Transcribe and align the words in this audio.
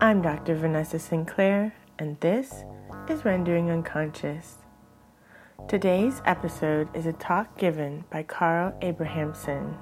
I'm 0.00 0.22
Dr. 0.22 0.54
Vanessa 0.54 0.98
Sinclair, 0.98 1.74
and 1.98 2.18
this 2.20 2.64
is 3.08 3.24
Rendering 3.24 3.70
Unconscious. 3.70 4.58
Today's 5.68 6.22
episode 6.24 6.88
is 6.96 7.06
a 7.06 7.12
talk 7.12 7.58
given 7.58 8.04
by 8.10 8.22
Carl 8.22 8.72
Abrahamsson 8.82 9.76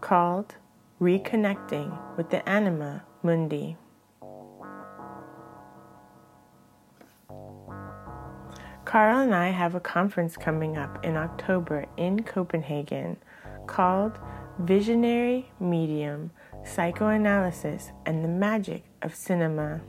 called 0.00 0.54
Reconnecting 1.00 2.16
with 2.16 2.30
the 2.30 2.46
Anima 2.48 3.02
Mundi. 3.22 3.76
Carl 8.84 9.20
and 9.20 9.34
I 9.34 9.50
have 9.50 9.74
a 9.74 9.80
conference 9.80 10.36
coming 10.36 10.76
up 10.76 11.04
in 11.04 11.16
October 11.16 11.86
in 11.96 12.22
Copenhagen 12.24 13.16
called 13.66 14.18
Visionary 14.58 15.50
Medium 15.60 16.30
Psychoanalysis 16.64 17.92
and 18.06 18.22
the 18.22 18.28
Magic 18.28 18.84
of 19.02 19.14
Cinema. 19.14 19.80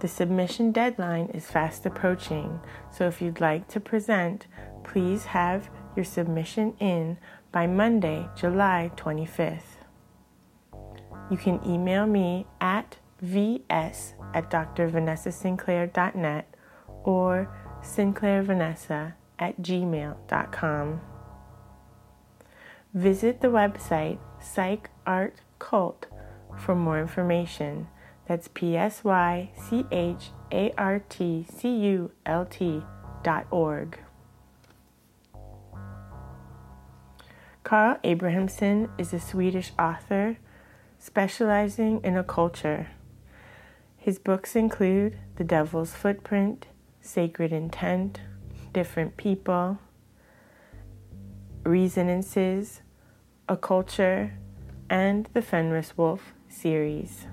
The 0.00 0.08
submission 0.08 0.72
deadline 0.72 1.26
is 1.26 1.46
fast 1.46 1.86
approaching, 1.86 2.60
so 2.90 3.06
if 3.06 3.22
you'd 3.22 3.40
like 3.40 3.68
to 3.68 3.80
present, 3.80 4.46
please 4.82 5.26
have 5.26 5.70
your 5.94 6.04
submission 6.04 6.74
in 6.80 7.18
by 7.52 7.66
Monday, 7.66 8.28
July 8.34 8.90
25th. 8.96 9.84
You 11.30 11.36
can 11.36 11.60
email 11.64 12.06
me 12.06 12.46
at 12.60 12.96
vs 13.20 14.14
at 14.34 14.50
drvanessasinclair.net 14.50 16.54
or 17.04 17.54
sinclairvanessa 17.82 19.14
at 19.38 19.62
gmail.com. 19.62 21.00
Visit 22.94 23.40
the 23.40 23.48
website 23.48 24.18
Psych 24.40 24.90
Art 25.06 25.36
Cult 25.58 26.06
for 26.58 26.74
more 26.74 27.00
information. 27.00 27.88
That's 28.26 28.48
P 28.48 28.76
S 28.76 29.04
Y 29.04 29.50
C 29.56 29.84
H 29.90 30.30
A 30.52 30.72
R 30.78 31.00
T 31.08 31.46
C 31.48 31.68
U 31.68 32.10
L 32.24 32.46
T 32.46 32.82
dot 33.22 33.46
org. 33.50 33.98
Carl 37.64 37.98
Abrahamsson 38.04 38.90
is 38.98 39.12
a 39.12 39.20
Swedish 39.20 39.72
author 39.78 40.38
specializing 40.98 42.00
in 42.02 42.14
occulture. 42.14 42.88
His 43.96 44.18
books 44.18 44.56
include 44.56 45.16
The 45.36 45.44
Devil's 45.44 45.94
Footprint, 45.94 46.66
Sacred 47.00 47.52
Intent, 47.52 48.20
Different 48.72 49.16
People, 49.16 49.78
Resonances, 51.64 52.82
Occulture, 53.48 54.32
and 54.92 55.28
the 55.32 55.40
Fenris 55.40 55.96
Wolf 55.96 56.34
series. 56.50 57.26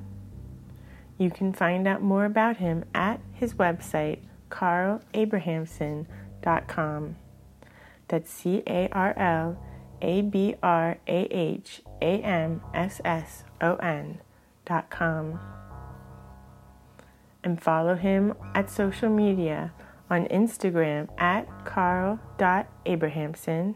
You 1.18 1.30
can 1.30 1.52
find 1.52 1.86
out 1.86 2.02
more 2.02 2.24
about 2.24 2.56
him 2.58 2.86
at 2.96 3.20
his 3.34 3.56
website, 3.56 4.20
carlabrahamsson.com. 4.50 7.16
That's 8.08 8.32
C 8.32 8.64
A 8.66 8.88
R 8.94 9.14
L 9.20 9.62
A 10.02 10.22
B 10.22 10.56
R 10.64 10.98
A 11.06 11.26
H 11.26 11.82
A 12.02 12.22
M 12.22 12.62
S 12.74 13.02
S 13.04 13.44
O 13.60 13.76
N 13.76 14.22
dot 14.66 14.90
com. 14.90 15.38
And 17.44 17.62
follow 17.62 17.96
him 17.96 18.36
at 18.56 18.70
social 18.70 19.10
media 19.10 19.74
on 20.10 20.28
Instagram 20.28 21.10
at 21.20 21.46
carl.abrahamsson 21.66 23.76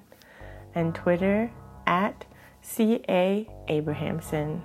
and 0.74 0.96
Twitter 0.96 1.52
at 1.86 2.26
C.A. 2.62 3.50
Abrahamsson. 3.68 4.62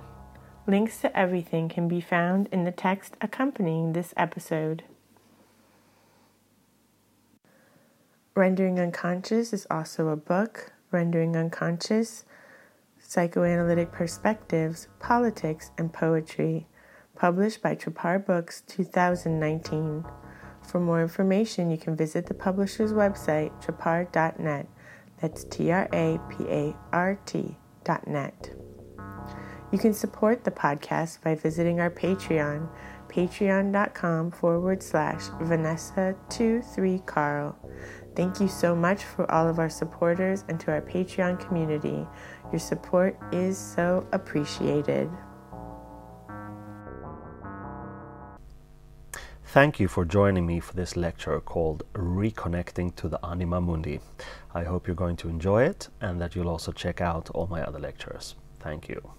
Links 0.67 1.01
to 1.01 1.19
everything 1.19 1.69
can 1.69 1.89
be 1.89 2.01
found 2.01 2.49
in 2.53 2.65
the 2.65 2.73
text 2.73 3.17
accompanying 3.21 3.93
this 3.93 4.13
episode. 4.17 4.85
Rendering 8.35 8.79
Unconscious 8.79 9.53
is 9.53 9.67
also 9.71 10.09
a 10.09 10.17
book, 10.17 10.73
Rendering 10.91 11.37
Unconscious 11.37 12.25
Psychoanalytic 13.01 13.91
Perspectives, 13.91 14.89
Politics, 15.01 15.71
and 15.79 15.93
Poetry, 15.93 16.67
published 17.17 17.63
by 17.63 17.75
Trapart 17.75 18.27
Books 18.27 18.63
2019. 18.67 20.05
For 20.63 20.79
more 20.79 21.01
information, 21.01 21.71
you 21.71 21.79
can 21.79 21.97
visit 21.97 22.27
the 22.27 22.35
publisher's 22.35 22.93
website, 22.93 23.51
trapart.net. 23.65 24.69
That's 25.21 25.45
T 25.45 25.71
R 25.71 25.89
A 25.93 26.21
P 26.29 26.45
A 26.49 26.77
R 26.93 27.19
T 27.27 27.57
net. 28.07 28.68
You 29.71 29.79
can 29.79 29.93
support 29.93 30.45
the 30.45 30.51
podcast 30.51 31.23
by 31.23 31.35
visiting 31.35 31.79
our 31.79 31.91
Patreon, 31.91 32.71
patreon.com 33.09 34.31
forward 34.31 34.83
slash 34.83 35.25
Vanessa23Carl. 35.43 37.55
Thank 38.17 38.41
you 38.41 38.49
so 38.49 38.75
much 38.75 39.05
for 39.05 39.31
all 39.31 39.47
of 39.47 39.59
our 39.59 39.69
supporters 39.69 40.47
and 40.49 40.59
to 40.61 40.73
our 40.73 40.81
Patreon 40.81 41.39
community. 41.39 42.07
Your 42.51 42.61
support 42.61 43.19
is 43.31 43.59
so 43.59 44.07
appreciated. 44.13 45.11
Thank 49.45 49.79
you 49.81 49.89
for 49.89 50.07
joining 50.07 50.47
me 50.47 50.61
for 50.61 50.73
this 50.75 50.97
lecture 50.97 51.41
called 51.41 51.83
Reconnecting 51.93 52.97
to 52.97 53.09
the 53.09 53.23
Anima 53.25 53.61
Mundi. 53.61 54.01
I 54.55 54.65
hope 54.65 54.87
you're 54.87 54.97
going 54.97 55.17
to 55.17 55.29
enjoy 55.29 55.65
it 55.65 55.89
and 56.01 56.19
that 56.21 56.35
you'll 56.35 56.49
also 56.49 56.73
check 56.73 57.03
out 57.03 57.29
all 57.31 57.47
my 57.47 57.63
other 57.63 57.79
lectures. 57.79 58.35
Thank 58.61 58.89
you. 58.89 59.11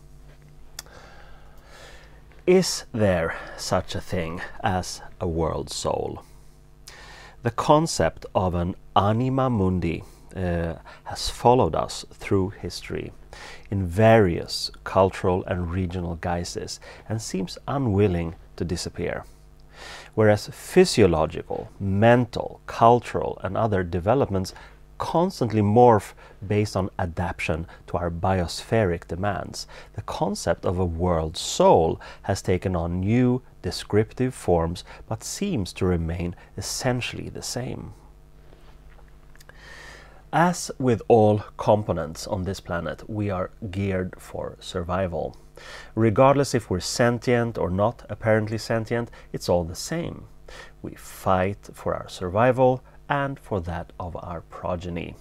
Is 2.49 2.85
there 2.91 3.35
such 3.57 3.93
a 3.93 4.01
thing 4.01 4.41
as 4.63 5.03
a 5.21 5.27
world 5.27 5.69
soul? 5.69 6.23
The 7.43 7.51
concept 7.51 8.25
of 8.33 8.55
an 8.55 8.73
anima 8.95 9.51
mundi 9.51 10.03
uh, 10.35 10.73
has 11.03 11.29
followed 11.29 11.75
us 11.75 12.05
through 12.11 12.49
history 12.59 13.11
in 13.69 13.85
various 13.85 14.71
cultural 14.83 15.43
and 15.45 15.69
regional 15.69 16.15
guises 16.15 16.79
and 17.07 17.21
seems 17.21 17.59
unwilling 17.67 18.33
to 18.55 18.65
disappear 18.65 19.25
whereas 20.15 20.49
physiological, 20.51 21.69
mental, 21.79 22.61
cultural, 22.65 23.39
and 23.43 23.55
other 23.55 23.83
developments 23.83 24.53
constantly 24.99 25.61
morph 25.61 26.13
based 26.47 26.75
on 26.75 26.91
adaptation 26.99 27.65
to 27.87 27.97
our 27.97 28.11
biospheric 28.11 29.07
demands. 29.07 29.65
The 29.93 30.03
concept 30.03 30.65
of 30.65 30.77
a 30.77 30.85
world 30.85 31.35
soul 31.35 31.99
has 32.23 32.43
taken 32.43 32.75
on 32.75 32.99
new 32.99 33.41
descriptive 33.63 34.35
forms 34.35 34.83
but 35.07 35.23
seems 35.23 35.73
to 35.73 35.85
remain 35.85 36.35
essentially 36.55 37.29
the 37.29 37.41
same. 37.41 37.93
As 40.31 40.69
with 40.77 41.01
all 41.07 41.39
components 41.57 42.27
on 42.27 42.43
this 42.43 42.59
planet, 42.59 43.09
we 43.09 43.31
are 43.31 43.49
geared 43.71 44.13
for 44.19 44.57
survival. 44.59 45.35
Regardless 45.95 46.53
if 46.53 46.69
we're 46.69 46.79
sentient 46.79 47.57
or 47.57 47.71
not 47.71 48.05
apparently 48.09 48.59
sentient, 48.59 49.09
it's 49.33 49.49
all 49.49 49.63
the 49.63 49.73
same. 49.73 50.25
We 50.83 50.93
fight 50.93 51.69
for 51.73 51.95
our 51.95 52.07
survival 52.07 52.83
and 53.09 53.39
for 53.39 53.59
that 53.61 53.91
of 53.99 54.15
our 54.17 54.41
progeny. 54.41 55.15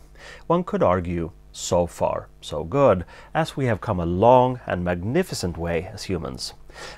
One 0.47 0.63
could 0.63 0.83
argue, 0.83 1.33
so 1.53 1.87
far, 1.87 2.29
so 2.41 2.63
good, 2.63 3.05
as 3.35 3.57
we 3.57 3.65
have 3.65 3.81
come 3.81 3.99
a 3.99 4.07
long 4.07 4.61
and 4.67 4.85
magnificent 4.85 5.57
way 5.57 5.91
as 5.93 6.05
humans. 6.05 6.55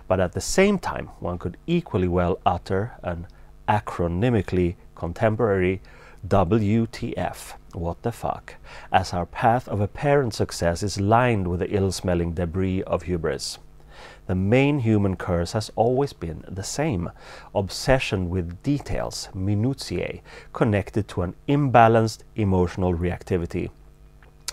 But 0.08 0.20
at 0.20 0.32
the 0.32 0.40
same 0.40 0.78
time, 0.78 1.06
one 1.20 1.38
could 1.38 1.56
equally 1.66 2.08
well 2.08 2.38
utter 2.44 2.92
an 3.02 3.26
acronymically 3.68 4.74
contemporary 4.94 5.80
WTF, 6.26 7.54
what 7.72 8.02
the 8.02 8.12
fuck, 8.12 8.56
as 8.92 9.14
our 9.14 9.24
path 9.24 9.68
of 9.68 9.80
apparent 9.80 10.34
success 10.34 10.82
is 10.82 11.00
lined 11.00 11.48
with 11.48 11.60
the 11.60 11.74
ill 11.74 11.92
smelling 11.92 12.32
debris 12.32 12.82
of 12.82 13.04
hubris. 13.04 13.58
The 14.26 14.34
main 14.34 14.80
human 14.80 15.16
curse 15.16 15.52
has 15.52 15.70
always 15.76 16.12
been 16.12 16.44
the 16.48 16.62
same 16.62 17.10
obsession 17.54 18.30
with 18.30 18.62
details, 18.62 19.28
minutiae, 19.34 20.20
connected 20.52 21.08
to 21.08 21.22
an 21.22 21.34
imbalanced 21.48 22.20
emotional 22.36 22.94
reactivity, 22.94 23.70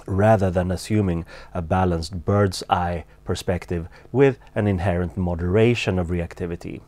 rather 0.05 0.49
than 0.49 0.71
assuming 0.71 1.25
a 1.53 1.61
balanced 1.61 2.25
bird's 2.25 2.63
eye 2.69 3.05
perspective 3.23 3.87
with 4.11 4.39
an 4.55 4.67
inherent 4.67 5.17
moderation 5.17 5.99
of 5.99 6.07
reactivity. 6.07 6.81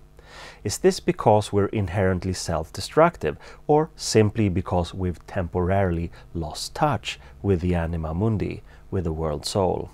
Is 0.64 0.78
this 0.78 1.00
because 1.00 1.52
we're 1.52 1.68
inherently 1.68 2.34
self 2.34 2.72
destructive, 2.72 3.38
or 3.68 3.90
simply 3.96 4.50
because 4.50 4.94
we've 4.94 5.26
temporarily 5.28 6.12
lost 6.34 6.76
touch 6.76 7.20
with 7.42 7.62
the 7.62 7.76
anima 7.76 8.14
mundi, 8.14 8.62
with 8.92 9.04
the 9.06 9.14
world 9.14 9.46
soul? 9.46 9.90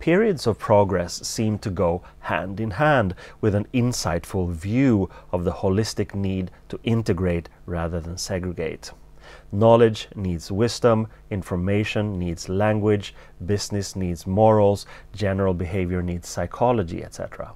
Periods 0.00 0.46
of 0.46 0.58
progress 0.58 1.20
seem 1.28 1.58
to 1.58 1.68
go 1.68 2.02
hand 2.20 2.58
in 2.58 2.70
hand 2.70 3.14
with 3.42 3.54
an 3.54 3.66
insightful 3.74 4.50
view 4.50 5.10
of 5.30 5.44
the 5.44 5.52
holistic 5.52 6.14
need 6.14 6.50
to 6.70 6.80
integrate 6.84 7.50
rather 7.66 8.00
than 8.00 8.16
segregate. 8.16 8.92
Knowledge 9.52 10.08
needs 10.16 10.50
wisdom, 10.50 11.06
information 11.30 12.18
needs 12.18 12.48
language, 12.48 13.14
business 13.44 13.94
needs 13.94 14.26
morals, 14.26 14.86
general 15.12 15.52
behavior 15.52 16.00
needs 16.00 16.26
psychology, 16.26 17.04
etc. 17.04 17.52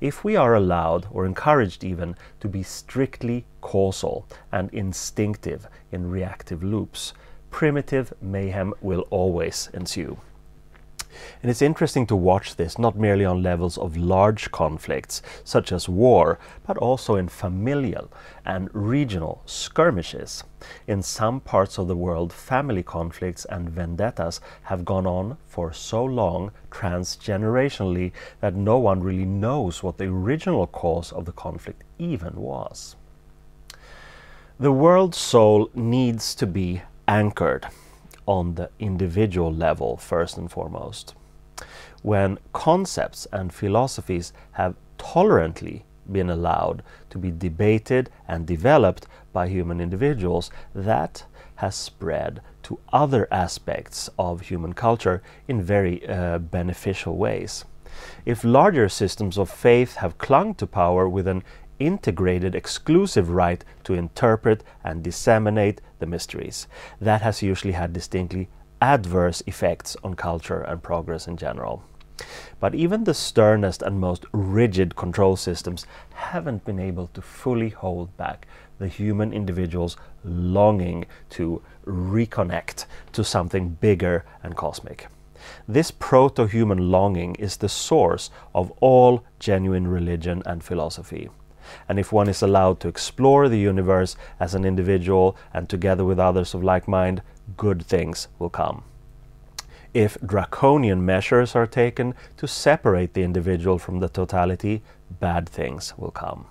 If 0.00 0.22
we 0.22 0.36
are 0.36 0.54
allowed, 0.54 1.08
or 1.10 1.26
encouraged 1.26 1.82
even, 1.82 2.14
to 2.38 2.48
be 2.48 2.62
strictly 2.62 3.44
causal 3.60 4.28
and 4.52 4.72
instinctive 4.72 5.66
in 5.90 6.08
reactive 6.08 6.62
loops, 6.62 7.12
primitive 7.50 8.12
mayhem 8.22 8.72
will 8.80 9.02
always 9.10 9.68
ensue. 9.74 10.16
And 11.42 11.50
it's 11.50 11.62
interesting 11.62 12.06
to 12.06 12.16
watch 12.16 12.56
this 12.56 12.78
not 12.78 12.96
merely 12.96 13.24
on 13.24 13.42
levels 13.42 13.78
of 13.78 13.96
large 13.96 14.50
conflicts, 14.50 15.22
such 15.44 15.72
as 15.72 15.88
war, 15.88 16.38
but 16.66 16.76
also 16.76 17.16
in 17.16 17.28
familial 17.28 18.10
and 18.44 18.68
regional 18.72 19.42
skirmishes. 19.46 20.44
In 20.86 21.02
some 21.02 21.40
parts 21.40 21.78
of 21.78 21.88
the 21.88 21.96
world, 21.96 22.32
family 22.32 22.82
conflicts 22.82 23.44
and 23.46 23.68
vendettas 23.68 24.40
have 24.64 24.84
gone 24.84 25.06
on 25.06 25.36
for 25.46 25.72
so 25.72 26.04
long 26.04 26.52
transgenerationally 26.70 28.12
that 28.40 28.54
no 28.54 28.78
one 28.78 29.02
really 29.02 29.24
knows 29.24 29.82
what 29.82 29.98
the 29.98 30.06
original 30.06 30.66
cause 30.66 31.12
of 31.12 31.24
the 31.24 31.32
conflict 31.32 31.82
even 31.98 32.34
was. 32.36 32.96
The 34.58 34.72
world 34.72 35.14
soul 35.14 35.70
needs 35.74 36.34
to 36.36 36.46
be 36.46 36.82
anchored 37.08 37.66
on 38.26 38.54
the 38.54 38.70
individual 38.78 39.52
level 39.52 39.96
first 39.96 40.36
and 40.36 40.50
foremost. 40.50 41.14
When 42.02 42.38
concepts 42.52 43.26
and 43.32 43.52
philosophies 43.52 44.32
have 44.52 44.74
tolerantly 44.98 45.84
been 46.10 46.30
allowed 46.30 46.82
to 47.10 47.18
be 47.18 47.30
debated 47.30 48.10
and 48.26 48.46
developed 48.46 49.06
by 49.32 49.48
human 49.48 49.80
individuals, 49.80 50.50
that 50.74 51.24
has 51.56 51.74
spread 51.76 52.40
to 52.64 52.78
other 52.92 53.28
aspects 53.30 54.10
of 54.18 54.42
human 54.42 54.72
culture 54.72 55.22
in 55.46 55.62
very 55.62 56.06
uh, 56.08 56.38
beneficial 56.38 57.16
ways. 57.16 57.64
If 58.24 58.42
larger 58.42 58.88
systems 58.88 59.38
of 59.38 59.50
faith 59.50 59.96
have 59.96 60.18
clung 60.18 60.54
to 60.54 60.66
power 60.66 61.08
with 61.08 61.28
an 61.28 61.44
integrated 61.78 62.54
exclusive 62.54 63.30
right 63.30 63.64
to 63.84 63.94
interpret 63.94 64.62
and 64.84 65.02
disseminate 65.02 65.80
the 65.98 66.06
mysteries. 66.06 66.66
That 67.00 67.22
has 67.22 67.42
usually 67.42 67.72
had 67.72 67.92
distinctly 67.92 68.48
adverse 68.80 69.42
effects 69.46 69.96
on 70.02 70.14
culture 70.14 70.62
and 70.62 70.82
progress 70.82 71.26
in 71.28 71.36
general. 71.36 71.84
But 72.60 72.74
even 72.74 73.04
the 73.04 73.14
sternest 73.14 73.82
and 73.82 73.98
most 73.98 74.26
rigid 74.32 74.96
control 74.96 75.36
systems 75.36 75.86
haven't 76.14 76.64
been 76.64 76.78
able 76.78 77.08
to 77.14 77.22
fully 77.22 77.70
hold 77.70 78.16
back 78.16 78.46
the 78.78 78.88
human 78.88 79.32
individual's 79.32 79.96
longing 80.24 81.06
to 81.30 81.62
reconnect 81.86 82.86
to 83.12 83.24
something 83.24 83.70
bigger 83.80 84.24
and 84.42 84.56
cosmic. 84.56 85.08
This 85.66 85.90
proto 85.90 86.46
human 86.46 86.90
longing 86.90 87.34
is 87.36 87.56
the 87.56 87.68
source 87.68 88.30
of 88.54 88.70
all 88.80 89.24
genuine 89.38 89.88
religion 89.88 90.42
and 90.46 90.62
philosophy. 90.62 91.30
And 91.88 91.98
if 91.98 92.12
one 92.12 92.28
is 92.28 92.42
allowed 92.42 92.80
to 92.80 92.88
explore 92.88 93.48
the 93.48 93.58
universe 93.58 94.16
as 94.40 94.54
an 94.54 94.64
individual 94.64 95.36
and 95.52 95.68
together 95.68 96.04
with 96.04 96.18
others 96.18 96.54
of 96.54 96.62
like 96.62 96.88
mind, 96.88 97.22
good 97.56 97.84
things 97.84 98.28
will 98.38 98.50
come. 98.50 98.84
If 99.94 100.16
draconian 100.24 101.04
measures 101.04 101.54
are 101.54 101.66
taken 101.66 102.14
to 102.38 102.48
separate 102.48 103.12
the 103.12 103.22
individual 103.22 103.78
from 103.78 104.00
the 104.00 104.08
totality, 104.08 104.82
bad 105.20 105.48
things 105.48 105.92
will 105.98 106.10
come. 106.10 106.46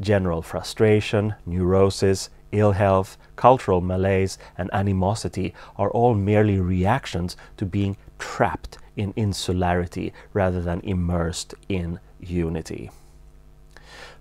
General 0.00 0.40
frustration, 0.40 1.34
neurosis, 1.44 2.30
ill 2.52 2.72
health, 2.72 3.16
cultural 3.36 3.80
malaise, 3.80 4.38
and 4.56 4.70
animosity 4.72 5.54
are 5.76 5.90
all 5.90 6.14
merely 6.14 6.58
reactions 6.60 7.36
to 7.56 7.66
being 7.66 7.96
trapped 8.18 8.78
in 8.96 9.12
insularity 9.16 10.12
rather 10.32 10.60
than 10.60 10.80
immersed 10.80 11.54
in 11.68 11.98
unity. 12.20 12.90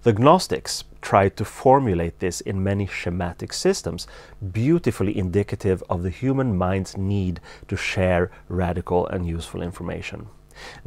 The 0.04 0.14
Gnostics 0.14 0.86
tried 1.02 1.36
to 1.36 1.44
formulate 1.44 2.20
this 2.20 2.40
in 2.40 2.64
many 2.64 2.88
schematic 2.88 3.52
systems, 3.52 4.08
beautifully 4.54 5.18
indicative 5.18 5.84
of 5.90 6.04
the 6.04 6.10
human 6.10 6.56
mind's 6.56 6.96
need 6.96 7.42
to 7.68 7.76
share 7.76 8.32
radical 8.48 9.08
and 9.08 9.28
useful 9.28 9.62
information. 9.62 10.28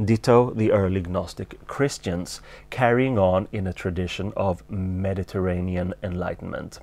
Ditto 0.03 0.55
the 0.55 0.73
early 0.73 1.03
Gnostic 1.03 1.67
Christians, 1.67 2.41
carrying 2.71 3.19
on 3.19 3.49
in 3.53 3.67
a 3.67 3.75
tradition 3.75 4.33
of 4.35 4.69
Mediterranean 4.71 5.93
enlightenment. 6.03 6.81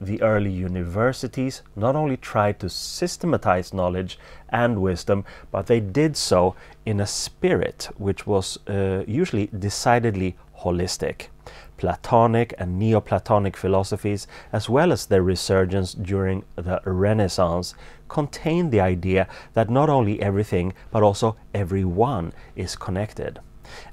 The 0.00 0.20
early 0.22 0.50
universities 0.50 1.62
not 1.76 1.94
only 1.94 2.16
tried 2.16 2.58
to 2.60 2.68
systematize 2.68 3.72
knowledge 3.72 4.18
and 4.48 4.82
wisdom, 4.82 5.24
but 5.52 5.66
they 5.66 5.78
did 5.78 6.16
so 6.16 6.56
in 6.84 6.98
a 6.98 7.06
spirit 7.06 7.90
which 7.96 8.26
was 8.26 8.58
uh, 8.66 9.04
usually 9.06 9.46
decidedly 9.56 10.36
holistic. 10.62 11.28
Platonic 11.76 12.52
and 12.58 12.78
Neoplatonic 12.78 13.56
philosophies, 13.56 14.26
as 14.52 14.68
well 14.68 14.92
as 14.92 15.06
their 15.06 15.22
resurgence 15.22 15.94
during 15.94 16.44
the 16.56 16.80
Renaissance, 16.84 17.74
contain 18.08 18.70
the 18.70 18.80
idea 18.80 19.26
that 19.54 19.70
not 19.70 19.88
only 19.88 20.20
everything, 20.20 20.74
but 20.90 21.02
also 21.02 21.36
everyone 21.54 22.32
is 22.54 22.76
connected. 22.76 23.40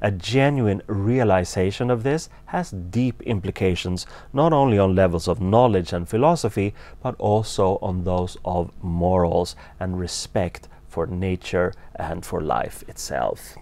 A 0.01 0.11
genuine 0.11 0.81
realization 0.87 1.91
of 1.91 2.03
this 2.03 2.29
has 2.47 2.71
deep 2.71 3.21
implications 3.21 4.07
not 4.33 4.51
only 4.51 4.79
on 4.79 4.95
levels 4.95 5.27
of 5.27 5.39
knowledge 5.39 5.93
and 5.93 6.09
philosophy, 6.09 6.73
but 7.01 7.15
also 7.19 7.77
on 7.81 8.03
those 8.03 8.37
of 8.43 8.71
morals 8.83 9.55
and 9.79 9.99
respect 9.99 10.67
for 10.87 11.05
nature 11.05 11.73
and 11.95 12.25
for 12.25 12.41
life 12.41 12.83
itself. 12.89 13.55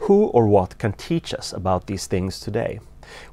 Who 0.00 0.24
or 0.26 0.46
what 0.46 0.78
can 0.78 0.92
teach 0.92 1.34
us 1.34 1.52
about 1.52 1.86
these 1.86 2.06
things 2.06 2.40
today? 2.40 2.80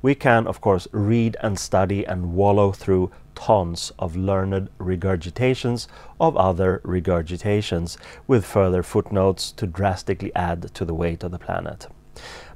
We 0.01 0.15
can, 0.15 0.47
of 0.47 0.61
course, 0.61 0.87
read 0.91 1.35
and 1.41 1.59
study 1.59 2.05
and 2.05 2.33
wallow 2.33 2.71
through 2.71 3.11
tons 3.35 3.91
of 3.99 4.15
learned 4.15 4.69
regurgitations 4.79 5.87
of 6.19 6.37
other 6.37 6.81
regurgitations, 6.85 7.97
with 8.27 8.45
further 8.45 8.83
footnotes 8.83 9.51
to 9.51 9.67
drastically 9.67 10.33
add 10.35 10.73
to 10.73 10.85
the 10.85 10.93
weight 10.93 11.23
of 11.23 11.31
the 11.31 11.39
planet. 11.39 11.87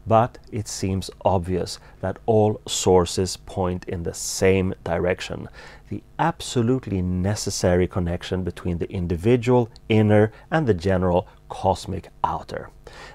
But 0.09 0.39
it 0.51 0.67
seems 0.67 1.11
obvious 1.23 1.77
that 2.01 2.17
all 2.25 2.61
sources 2.67 3.37
point 3.37 3.85
in 3.87 4.01
the 4.01 4.13
same 4.15 4.73
direction 4.83 5.47
the 5.89 6.03
absolutely 6.17 7.01
necessary 7.01 7.87
connection 7.87 8.43
between 8.43 8.77
the 8.77 8.91
individual 8.91 9.69
inner 9.87 10.31
and 10.51 10.65
the 10.67 10.73
general 10.73 11.27
cosmic 11.49 12.09
outer. 12.23 12.69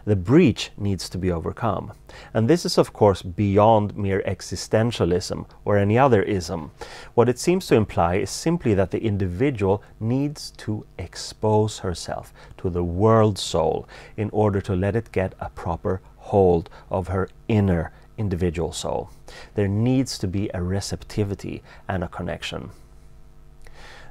The 0.04 0.16
breach 0.16 0.70
needs 0.76 1.08
to 1.08 1.18
be 1.18 1.30
overcome. 1.30 1.92
And 2.32 2.48
this 2.48 2.64
is, 2.64 2.78
of 2.78 2.92
course, 2.92 3.22
beyond 3.22 3.96
mere 3.96 4.22
existentialism 4.26 5.46
or 5.64 5.78
any 5.78 5.98
other 5.98 6.22
ism. 6.22 6.70
What 7.14 7.28
it 7.28 7.38
seems 7.38 7.66
to 7.68 7.76
imply 7.76 8.16
is 8.16 8.30
simply 8.30 8.74
that 8.74 8.90
the 8.90 9.02
individual 9.02 9.82
needs 9.98 10.52
to 10.58 10.86
expose 10.98 11.78
herself 11.78 12.32
to 12.58 12.70
the 12.70 12.84
world 12.84 13.38
soul 13.38 13.88
in 14.16 14.30
order 14.30 14.60
to 14.60 14.76
let 14.76 14.96
it 14.96 15.12
get 15.12 15.34
a 15.40 15.50
proper 15.50 16.00
hold 16.30 16.70
of 16.90 17.08
her 17.08 17.28
inner 17.48 17.92
individual 18.16 18.72
soul. 18.72 19.10
There 19.54 19.68
needs 19.68 20.18
to 20.18 20.28
be 20.28 20.50
a 20.54 20.62
receptivity 20.62 21.62
and 21.88 22.02
a 22.04 22.08
connection. 22.08 22.70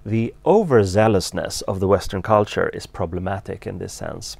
The 0.05 0.33
overzealousness 0.45 1.63
of 1.63 1.79
the 1.79 1.87
Western 1.87 2.21
culture 2.21 2.69
is 2.69 2.85
problematic 2.85 3.65
in 3.65 3.77
this 3.77 3.93
sense. 3.93 4.37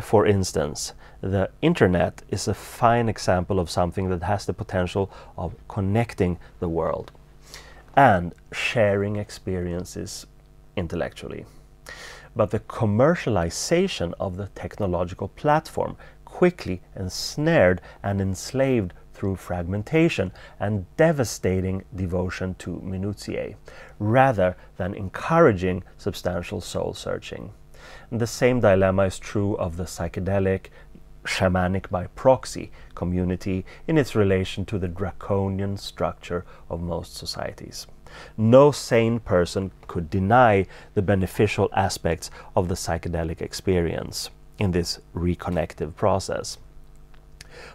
For 0.00 0.24
instance, 0.26 0.92
the 1.20 1.50
internet 1.60 2.22
is 2.28 2.46
a 2.46 2.54
fine 2.54 3.08
example 3.08 3.58
of 3.58 3.68
something 3.68 4.08
that 4.10 4.22
has 4.22 4.46
the 4.46 4.52
potential 4.52 5.10
of 5.36 5.54
connecting 5.68 6.38
the 6.60 6.68
world 6.68 7.10
and 7.96 8.32
sharing 8.52 9.16
experiences 9.16 10.26
intellectually. 10.76 11.44
But 12.36 12.52
the 12.52 12.60
commercialization 12.60 14.14
of 14.20 14.36
the 14.36 14.46
technological 14.54 15.28
platform 15.28 15.96
quickly 16.40 16.80
ensnared 16.96 17.82
and 18.02 18.18
enslaved 18.18 18.94
through 19.12 19.36
fragmentation 19.36 20.32
and 20.58 20.86
devastating 20.96 21.84
devotion 21.94 22.54
to 22.54 22.80
minutiae, 22.80 23.54
rather 23.98 24.56
than 24.78 24.94
encouraging 24.94 25.84
substantial 25.98 26.58
soul 26.58 26.94
searching. 26.94 27.52
And 28.10 28.18
the 28.18 28.26
same 28.26 28.58
dilemma 28.58 29.02
is 29.02 29.18
true 29.18 29.54
of 29.58 29.76
the 29.76 29.84
psychedelic, 29.84 30.68
shamanic 31.24 31.90
by 31.90 32.06
proxy 32.06 32.72
community 32.94 33.66
in 33.86 33.98
its 33.98 34.16
relation 34.16 34.64
to 34.64 34.78
the 34.78 34.88
draconian 34.88 35.76
structure 35.76 36.46
of 36.70 36.80
most 36.80 37.14
societies. 37.14 37.86
No 38.38 38.72
sane 38.72 39.20
person 39.20 39.72
could 39.86 40.08
deny 40.08 40.64
the 40.94 41.02
beneficial 41.02 41.68
aspects 41.76 42.30
of 42.56 42.68
the 42.68 42.76
psychedelic 42.76 43.42
experience 43.42 44.30
in 44.60 44.70
this 44.70 45.00
reconnective 45.14 45.96
process. 45.96 46.58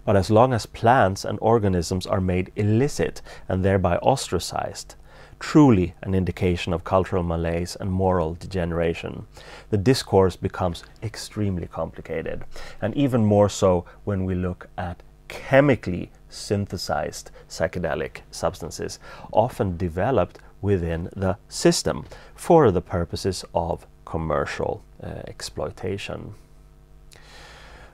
But 0.06 0.16
as 0.16 0.30
long 0.30 0.54
as 0.54 0.66
plants 0.66 1.26
and 1.26 1.38
organisms 1.42 2.08
are 2.08 2.22
made 2.22 2.52
illicit 2.56 3.22
and 3.50 3.66
thereby 3.66 3.98
ostracized, 3.98 4.96
truly 5.40 5.94
an 6.02 6.16
indication 6.16 6.72
of 6.72 6.84
cultural 6.84 7.24
malaise 7.24 7.76
and 7.76 7.92
moral 7.92 8.36
degeneration, 8.36 9.28
the 9.70 9.78
discourse 9.78 10.38
becomes 10.38 10.84
extremely 11.04 11.68
complicated, 11.68 12.46
and 12.82 12.96
even 12.96 13.26
more 13.26 13.50
so 13.50 13.84
when 14.06 14.24
we 14.24 14.36
look 14.36 14.70
at 14.78 15.04
chemically 15.28 16.12
synthesized 16.30 17.32
psychedelic 17.50 18.22
substances, 18.32 19.00
often 19.34 19.76
developed 19.76 20.40
within 20.62 21.10
the 21.16 21.38
system 21.50 22.06
for 22.36 22.72
the 22.72 22.82
purposes 22.82 23.44
of 23.54 23.86
commercial 24.06 24.84
uh, 25.04 25.08
exploitation. 25.28 26.34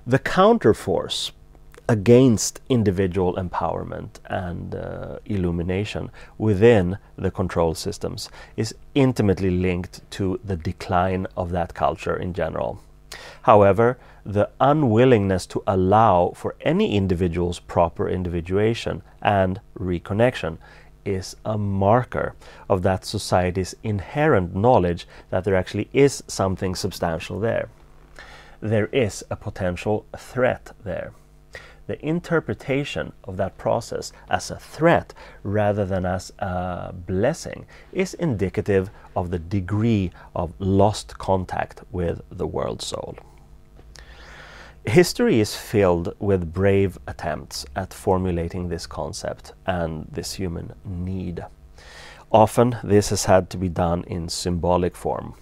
The 0.08 0.18
counterforce 0.18 1.32
against 1.88 2.60
individual 2.70 3.36
empowerment 3.36 4.20
and 4.26 4.74
uh, 4.74 5.20
illumination 5.26 6.10
within 6.40 6.98
the 7.18 7.30
control 7.30 7.76
systems 7.76 8.28
is 8.58 8.74
intimately 8.96 9.52
linked 9.52 10.02
to 10.12 10.40
the 10.44 10.56
decline 10.58 11.28
of 11.38 11.52
that 11.52 11.76
culture 11.76 12.16
in 12.16 12.34
general. 12.34 12.82
However, 13.44 14.00
the 14.26 14.50
unwillingness 14.60 15.46
to 15.48 15.62
allow 15.68 16.34
for 16.36 16.56
any 16.62 16.96
individual's 16.96 17.60
proper 17.60 18.10
individuation 18.10 19.04
and 19.22 19.62
reconnection 19.78 20.58
is 21.06 21.36
a 21.46 21.60
marker 21.60 22.34
of 22.68 22.82
that 22.82 23.06
society's 23.06 23.76
inherent 23.84 24.56
knowledge 24.56 25.08
that 25.30 25.44
there 25.44 25.56
actually 25.56 25.90
is 25.94 26.24
something 26.28 26.74
substantial 26.74 27.40
there. 27.40 27.70
There 28.62 28.88
is 28.88 29.24
a 29.30 29.36
potential 29.36 30.06
threat 30.16 30.72
there 30.84 31.14
the 31.92 32.06
interpretation 32.06 33.12
of 33.26 33.36
that 33.36 33.58
process 33.58 34.14
as 34.30 34.50
a 34.50 34.58
threat 34.58 35.14
rather 35.44 35.86
than 35.86 36.06
as 36.06 36.32
a 36.40 36.94
blessing 36.94 37.66
is 37.92 38.14
indicative 38.14 38.90
of 39.14 39.30
the 39.30 39.40
degree 39.40 40.10
of 40.34 40.54
lost 40.60 41.18
contact 41.18 41.82
with 41.92 42.22
the 42.30 42.48
world 42.48 42.82
soul. 42.82 43.18
History 44.86 45.42
is 45.42 45.54
filled 45.54 46.16
with 46.18 46.54
brave 46.54 46.98
attempts 47.08 47.66
at 47.76 47.94
formulating 47.94 48.70
this 48.70 48.88
concept 48.88 49.52
and 49.66 50.08
this 50.10 50.34
human 50.34 50.74
need. 50.86 51.44
Often, 52.34 52.78
this 52.82 53.10
has 53.10 53.26
had 53.26 53.50
to 53.50 53.58
be 53.58 53.68
done 53.68 54.06
in 54.06 54.30
symbolic 54.30 54.96
form. 54.96 55.34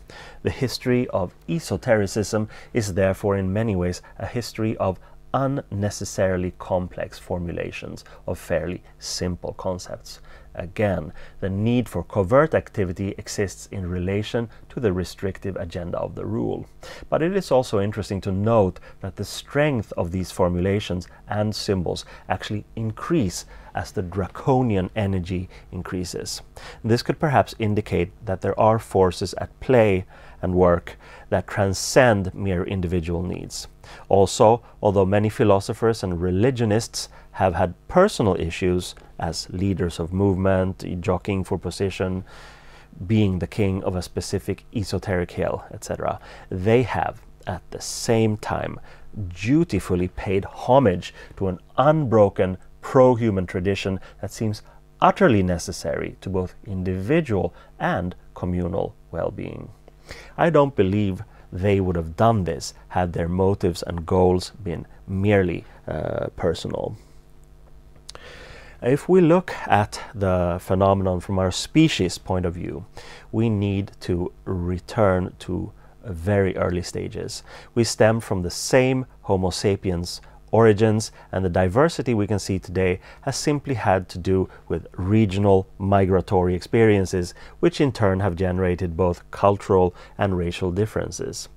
The 0.42 0.50
history 0.50 1.08
of 1.10 1.36
esotericism 1.48 2.50
is 2.74 2.96
therefore, 2.96 3.38
in 3.38 3.54
many 3.54 3.76
ways, 3.76 4.02
a 4.18 4.26
history 4.26 4.76
of 4.78 5.00
unnecessarily 5.32 6.54
complex 6.58 7.20
formulations 7.20 8.04
of 8.26 8.40
fairly 8.40 8.82
simple 8.98 9.54
concepts. 9.54 10.20
Again, 10.60 11.14
the 11.40 11.50
need 11.50 11.88
for 11.88 12.04
covert 12.04 12.54
activity 12.54 13.16
exists 13.18 13.70
in 13.72 13.90
relation 13.90 14.50
to 14.68 14.82
the 14.82 14.92
restrictive 14.92 15.56
agenda 15.56 15.98
of 15.98 16.16
the 16.16 16.26
rule. 16.26 16.66
But 17.10 17.22
it 17.22 17.34
is 17.34 17.50
also 17.50 17.80
interesting 17.80 18.20
to 18.22 18.32
note 18.34 18.82
that 19.00 19.16
the 19.16 19.24
strength 19.24 19.94
of 19.96 20.12
these 20.12 20.32
formulations 20.32 21.08
and 21.30 21.56
symbols 21.56 22.04
actually 22.28 22.66
increase 22.76 23.46
as 23.74 23.92
the 23.92 24.02
draconian 24.02 24.90
energy 24.98 25.48
increases. 25.72 26.42
This 26.84 27.04
could 27.04 27.20
perhaps 27.20 27.56
indicate 27.58 28.12
that 28.26 28.42
there 28.42 28.60
are 28.60 28.80
forces 28.80 29.34
at 29.36 29.58
play 29.62 30.06
and 30.42 30.54
work 30.54 30.98
that 31.30 31.48
transcend 31.48 32.34
mere 32.34 32.66
individual 32.66 33.24
needs. 33.24 33.68
Also, 34.10 34.62
although 34.82 35.06
many 35.06 35.30
philosophers 35.30 36.04
and 36.04 36.22
religionists 36.22 37.08
have 37.32 37.56
had 37.56 37.74
personal 37.88 38.36
issues 38.36 38.96
as 39.20 39.50
leaders 39.50 40.00
of 40.00 40.14
movement, 40.14 40.84
jockeying 41.02 41.44
for 41.44 41.58
position, 41.58 42.24
being 43.06 43.40
the 43.40 43.48
king 43.48 43.84
of 43.84 43.96
a 43.96 44.02
specific 44.02 44.66
esoteric 44.76 45.32
hill, 45.32 45.64
etc., 45.72 46.20
they 46.50 46.84
have 46.84 47.22
at 47.48 47.62
the 47.72 47.82
same 47.82 48.38
time 48.38 48.80
dutifully 49.42 50.08
paid 50.08 50.46
homage 50.46 51.14
to 51.38 51.48
an 51.48 51.60
unbroken 51.78 52.58
pro 52.82 53.16
human 53.16 53.46
tradition 53.46 54.00
that 54.22 54.32
seems 54.32 54.62
utterly 55.02 55.44
necessary 55.44 56.16
to 56.22 56.30
both 56.30 56.56
individual 56.66 57.54
and 57.80 58.16
communal 58.34 58.96
well 59.12 59.32
being. 59.32 59.70
I 60.38 60.50
don't 60.50 60.76
believe 60.76 61.24
they 61.52 61.80
would 61.80 61.96
have 61.96 62.16
done 62.16 62.44
this 62.44 62.74
had 62.90 63.14
their 63.14 63.30
motives 63.30 63.82
and 63.84 64.06
goals 64.06 64.52
been 64.64 64.86
merely 65.08 65.66
uh, 65.88 66.28
personal. 66.36 66.96
If 68.82 69.10
we 69.10 69.20
look 69.20 69.54
at 69.68 70.00
the 70.16 70.58
phenomenon 70.62 71.20
from 71.20 71.38
our 71.38 71.52
species 71.52 72.18
point 72.18 72.46
of 72.46 72.54
view, 72.54 72.86
we 73.30 73.50
need 73.50 73.92
to 74.02 74.32
return 74.46 75.34
to 75.40 75.74
very 76.06 76.56
early 76.56 76.82
stages. 76.82 77.44
We 77.76 77.84
stem 77.84 78.22
from 78.22 78.42
the 78.42 78.50
same 78.50 79.06
Homo 79.24 79.50
sapiens 79.50 80.22
origins 80.52 81.12
and 81.32 81.44
the 81.44 81.50
diversity 81.50 82.14
we 82.14 82.28
can 82.28 82.40
see 82.40 82.60
today 82.60 83.00
has 83.22 83.36
simply 83.36 83.76
had 83.76 84.10
to 84.10 84.18
do 84.18 84.50
with 84.68 84.88
regional 84.94 85.68
migratory 85.78 86.56
experiences, 86.56 87.34
which 87.60 87.82
in 87.82 87.92
turn 87.92 88.20
have 88.20 88.36
generated 88.36 88.98
both 88.98 89.30
cultural 89.32 89.96
and 90.18 90.38
racial 90.38 90.72
differences. 90.72 91.50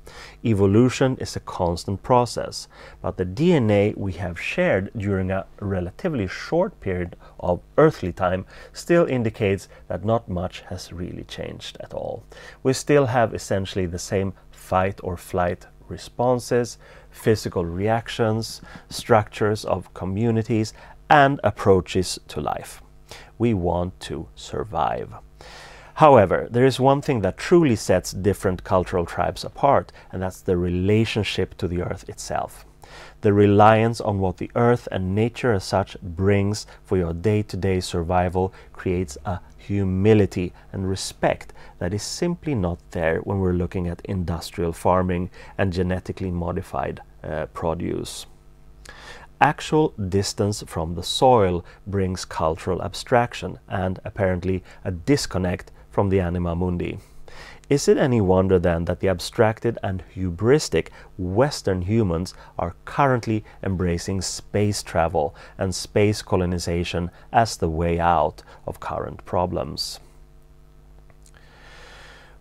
Evolution 0.44 1.16
is 1.18 1.36
a 1.36 1.40
constant 1.40 2.02
process, 2.02 2.68
but 3.00 3.16
the 3.16 3.24
DNA 3.24 3.96
we 3.96 4.12
have 4.12 4.40
shared 4.40 4.90
during 4.96 5.30
a 5.30 5.46
relatively 5.60 6.26
short 6.26 6.80
period 6.80 7.16
of 7.40 7.60
earthly 7.78 8.12
time 8.12 8.44
still 8.72 9.06
indicates 9.06 9.68
that 9.88 10.04
not 10.04 10.28
much 10.28 10.62
has 10.62 10.92
really 10.92 11.24
changed 11.24 11.76
at 11.80 11.94
all. 11.94 12.24
We 12.62 12.72
still 12.72 13.06
have 13.06 13.34
essentially 13.34 13.86
the 13.86 13.98
same 13.98 14.34
fight 14.50 15.00
or 15.02 15.16
flight 15.16 15.66
responses, 15.88 16.78
physical 17.12 17.64
reactions, 17.64 18.60
structures 18.88 19.64
of 19.64 19.94
communities, 19.94 20.74
and 21.08 21.38
approaches 21.44 22.18
to 22.28 22.40
life. 22.40 22.82
We 23.38 23.54
want 23.54 24.00
to 24.00 24.26
survive. 24.34 25.14
However, 25.94 26.48
there 26.50 26.66
is 26.66 26.80
one 26.80 27.02
thing 27.02 27.20
that 27.20 27.36
truly 27.36 27.76
sets 27.76 28.12
different 28.12 28.64
cultural 28.64 29.06
tribes 29.06 29.44
apart, 29.44 29.92
and 30.10 30.22
that's 30.22 30.40
the 30.40 30.56
relationship 30.56 31.56
to 31.58 31.68
the 31.68 31.82
earth 31.82 32.08
itself 32.08 32.64
the 33.22 33.32
reliance 33.32 34.00
on 34.00 34.18
what 34.18 34.36
the 34.36 34.50
earth 34.56 34.88
and 34.90 35.14
nature 35.14 35.52
as 35.52 35.64
such 35.64 35.96
brings 36.02 36.66
for 36.84 36.96
your 36.96 37.12
day 37.12 37.42
to 37.42 37.56
day 37.56 37.80
survival 37.80 38.52
creates 38.72 39.16
a 39.24 39.40
humility 39.56 40.52
and 40.72 40.88
respect 40.88 41.52
that 41.78 41.94
is 41.94 42.02
simply 42.02 42.54
not 42.54 42.78
there 42.90 43.20
when 43.20 43.38
we're 43.38 43.52
looking 43.52 43.86
at 43.86 44.02
industrial 44.04 44.72
farming 44.72 45.30
and 45.56 45.72
genetically 45.72 46.32
modified 46.32 47.00
uh, 47.22 47.46
produce. 47.46 48.26
Actual 49.40 49.90
distance 50.08 50.62
from 50.66 50.94
the 50.94 51.02
soil 51.02 51.64
brings 51.86 52.24
cultural 52.24 52.82
abstraction 52.82 53.58
and 53.68 54.00
apparently 54.04 54.62
a 54.84 54.90
disconnect 54.90 55.70
from 55.90 56.08
the 56.08 56.20
anima 56.20 56.54
mundi. 56.54 56.98
Is 57.70 57.88
it 57.88 57.96
any 57.96 58.20
wonder 58.20 58.58
then 58.58 58.84
that 58.84 59.00
the 59.00 59.08
abstracted 59.08 59.78
and 59.82 60.02
hubristic 60.14 60.88
Western 61.16 61.82
humans 61.82 62.34
are 62.58 62.74
currently 62.84 63.44
embracing 63.62 64.20
space 64.20 64.82
travel 64.82 65.34
and 65.56 65.74
space 65.74 66.20
colonization 66.20 67.10
as 67.32 67.56
the 67.56 67.70
way 67.70 67.98
out 67.98 68.42
of 68.66 68.80
current 68.80 69.24
problems? 69.24 70.00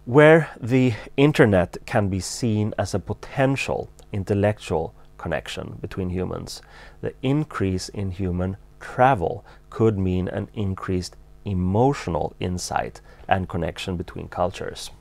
Where 0.06 0.50
the 0.60 0.96
internet 1.16 1.78
can 1.86 2.10
be 2.10 2.20
seen 2.20 2.74
as 2.78 2.94
a 2.94 3.00
potential 3.00 3.90
intellectual 4.12 4.94
connection 5.18 5.78
between 5.80 6.10
humans, 6.10 6.62
the 7.02 7.14
increase 7.22 7.88
in 7.88 8.12
human 8.12 8.58
travel 8.80 9.46
could 9.70 9.98
mean 9.98 10.28
an 10.28 10.50
increased 10.54 11.16
emotional 11.46 12.36
insight 12.40 13.00
and 13.28 13.50
connection 13.50 13.98
between 13.98 14.28
cultures. 14.28 14.92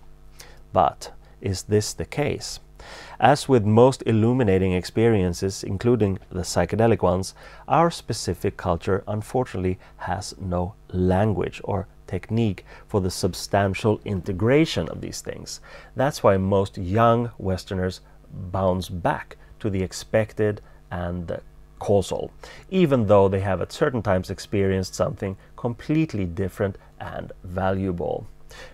But 0.73 1.13
is 1.41 1.65
this 1.65 1.93
the 1.93 2.05
case? 2.05 2.61
As 3.19 3.49
with 3.49 3.65
most 3.67 4.03
illuminating 4.07 4.73
experiences, 4.73 5.63
including 5.63 6.19
the 6.31 6.43
psychedelic 6.43 7.03
ones, 7.03 7.35
our 7.69 7.91
specific 7.91 8.57
culture 8.57 9.05
unfortunately 9.07 9.79
has 9.99 10.35
no 10.41 10.75
language 10.89 11.61
or 11.65 11.87
technique 12.07 12.65
for 12.89 13.01
the 13.01 13.11
substantial 13.11 14.01
integration 14.05 14.89
of 14.89 15.01
these 15.01 15.21
things. 15.21 15.61
That's 15.95 16.23
why 16.23 16.39
most 16.39 16.79
young 16.79 17.31
Westerners 17.39 18.01
bounce 18.33 18.89
back 18.89 19.37
to 19.61 19.71
the 19.71 19.83
expected 19.83 20.61
and 20.91 21.29
the 21.29 21.43
causal, 21.81 22.31
even 22.71 23.09
though 23.09 23.29
they 23.29 23.41
have 23.41 23.61
at 23.61 23.73
certain 23.73 24.03
times 24.03 24.31
experienced 24.31 24.95
something 24.95 25.37
completely 25.57 26.25
different 26.25 26.79
and 27.01 27.33
valuable 27.43 28.27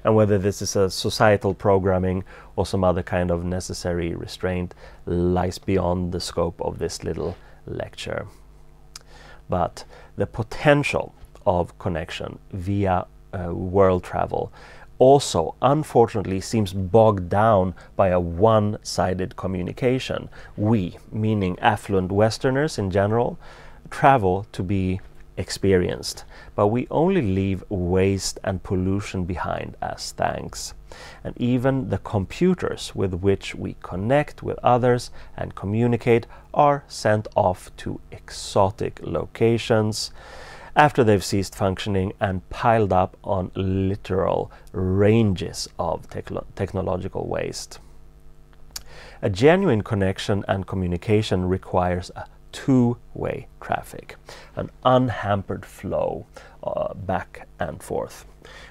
and 0.05 0.15
whether 0.15 0.39
this 0.39 0.63
is 0.63 0.77
a 0.77 0.91
societal 0.91 1.55
programming 1.55 2.25
or 2.57 2.67
some 2.67 2.85
other 2.85 3.03
kind 3.03 3.31
of 3.31 3.45
necessary 3.45 4.15
restraint 4.15 4.75
lies 5.05 5.59
beyond 5.59 6.13
the 6.13 6.21
scope 6.21 6.61
of 6.61 6.79
this 6.79 7.05
little 7.05 7.37
lecture. 7.67 8.27
But 9.49 9.85
the 10.17 10.27
potential 10.27 11.15
of 11.45 11.79
connection 11.79 12.39
via 12.53 13.07
uh, 13.33 13.53
world 13.55 14.03
travel 14.03 14.53
also 14.99 15.55
unfortunately 15.63 16.41
seems 16.41 16.73
bogged 16.73 17.29
down 17.29 17.75
by 17.97 18.09
a 18.09 18.21
one 18.21 18.79
sided 18.83 19.37
communication. 19.37 20.29
We, 20.57 20.97
meaning 21.13 21.59
affluent 21.61 22.13
Westerners 22.13 22.79
in 22.79 22.91
general, 22.91 23.39
travel 23.91 24.47
to 24.53 24.63
be 24.63 25.01
experienced, 25.37 26.25
but 26.55 26.69
we 26.69 26.87
only 26.91 27.21
leave 27.21 27.63
waste 27.69 28.41
and 28.43 28.63
pollution 28.63 29.25
behind 29.25 29.77
as 29.83 30.13
thanks. 30.13 30.75
And 31.23 31.37
even 31.37 31.91
the 31.91 31.99
computers 31.99 32.95
with 32.95 33.15
which 33.15 33.55
we 33.55 33.77
connect 33.83 34.43
with 34.43 34.59
others 34.63 35.11
and 35.37 35.55
communicate 35.55 36.27
are 36.55 36.85
sent 36.89 37.29
off 37.37 37.71
to 37.79 38.01
exotic 38.11 39.01
locations 39.03 40.11
after 40.77 41.03
they've 41.03 41.25
ceased 41.25 41.55
functioning 41.55 42.13
and 42.21 42.49
piled 42.51 42.93
up 42.93 43.17
on 43.25 43.51
literal 43.55 44.53
ranges 44.73 45.69
of 45.79 46.07
technological 46.55 47.27
waste. 47.27 47.81
A 49.23 49.31
genuine 49.31 49.83
connection 49.83 50.45
and 50.47 50.67
communication 50.67 51.49
requires 51.49 52.11
a 52.15 52.27
two 52.53 52.99
way 53.15 53.49
traffic, 53.61 54.17
an 54.55 54.71
unhampered 54.85 55.65
flow 55.65 56.27
uh, 56.63 56.93
back 56.95 57.49
and 57.59 57.83
forth. 57.83 58.27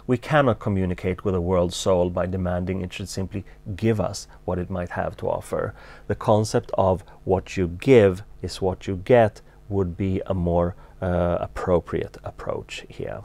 We 0.08 0.18
cannot 0.18 0.60
communicate 0.60 1.26
with 1.26 1.36
a 1.36 1.42
world 1.42 1.74
soul 1.74 2.10
by 2.10 2.28
demanding 2.28 2.82
it 2.82 2.94
should 2.94 3.10
simply 3.10 3.44
give 3.76 4.00
us 4.00 4.28
what 4.46 4.60
it 4.60 4.70
might 4.70 4.92
have 4.92 5.18
to 5.18 5.30
offer. 5.30 5.74
The 6.08 6.16
concept 6.16 6.72
of 6.76 7.04
what 7.24 7.58
you 7.58 7.68
give 7.68 8.24
is 8.42 8.62
what 8.62 8.88
you 8.88 8.96
get 8.98 9.42
would 9.68 9.98
be 9.98 10.22
a 10.28 10.34
more 10.34 10.76
uh, 11.02 11.38
appropriate 11.40 12.18
approach 12.24 12.86
here. 12.90 13.22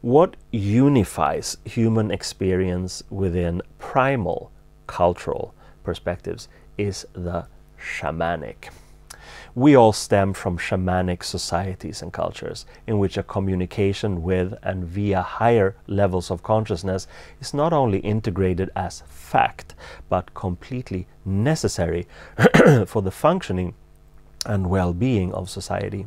What 0.00 0.36
unifies 0.50 1.56
human 1.64 2.10
experience 2.10 3.04
within 3.08 3.62
primal 3.78 4.50
cultural 4.88 5.54
perspectives 5.84 6.48
is 6.76 7.06
the 7.12 7.46
shamanic. 7.78 8.70
We 9.54 9.76
all 9.76 9.92
stem 9.92 10.32
from 10.32 10.56
shamanic 10.58 11.22
societies 11.22 12.00
and 12.00 12.12
cultures 12.12 12.64
in 12.86 12.98
which 12.98 13.18
a 13.18 13.22
communication 13.22 14.22
with 14.22 14.54
and 14.62 14.84
via 14.84 15.20
higher 15.20 15.76
levels 15.86 16.30
of 16.30 16.42
consciousness 16.42 17.06
is 17.38 17.52
not 17.52 17.72
only 17.72 17.98
integrated 17.98 18.70
as 18.74 19.02
fact 19.06 19.74
but 20.08 20.32
completely 20.34 21.06
necessary 21.24 22.08
for 22.86 23.02
the 23.02 23.10
functioning 23.10 23.74
and 24.46 24.70
well 24.70 24.92
being 24.92 25.32
of 25.32 25.50
society. 25.50 26.06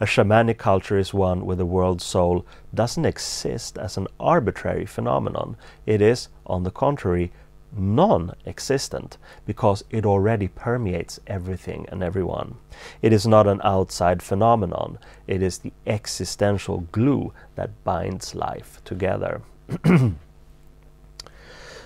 A 0.00 0.04
shamanic 0.04 0.58
culture 0.58 0.98
is 0.98 1.14
one 1.14 1.44
where 1.46 1.56
the 1.56 1.66
world 1.66 2.02
soul 2.02 2.44
doesn't 2.74 3.04
exist 3.04 3.78
as 3.78 3.96
an 3.96 4.08
arbitrary 4.20 4.86
phenomenon. 4.86 5.56
It 5.86 6.00
is, 6.00 6.28
on 6.46 6.62
the 6.62 6.70
contrary, 6.70 7.32
non 7.74 8.34
existent 8.46 9.16
because 9.46 9.84
it 9.90 10.04
already 10.04 10.48
permeates 10.48 11.18
everything 11.26 11.86
and 11.90 12.02
everyone. 12.02 12.56
It 13.00 13.12
is 13.12 13.26
not 13.26 13.46
an 13.46 13.60
outside 13.64 14.22
phenomenon, 14.22 14.98
it 15.26 15.42
is 15.42 15.58
the 15.58 15.72
existential 15.86 16.80
glue 16.92 17.32
that 17.54 17.84
binds 17.84 18.34
life 18.34 18.80
together. 18.84 19.42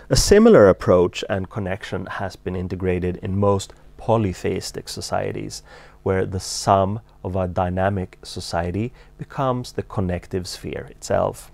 A 0.08 0.14
similar 0.14 0.68
approach 0.68 1.24
and 1.28 1.50
connection 1.50 2.06
has 2.06 2.36
been 2.36 2.54
integrated 2.54 3.16
in 3.16 3.36
most 3.38 3.72
polytheistic 4.06 4.88
societies, 4.88 5.64
where 6.04 6.24
the 6.24 6.38
sum 6.38 7.00
of 7.24 7.34
a 7.34 7.48
dynamic 7.48 8.18
society 8.22 8.92
becomes 9.18 9.72
the 9.72 9.82
connective 9.82 10.46
sphere 10.46 10.86
itself. 10.90 11.50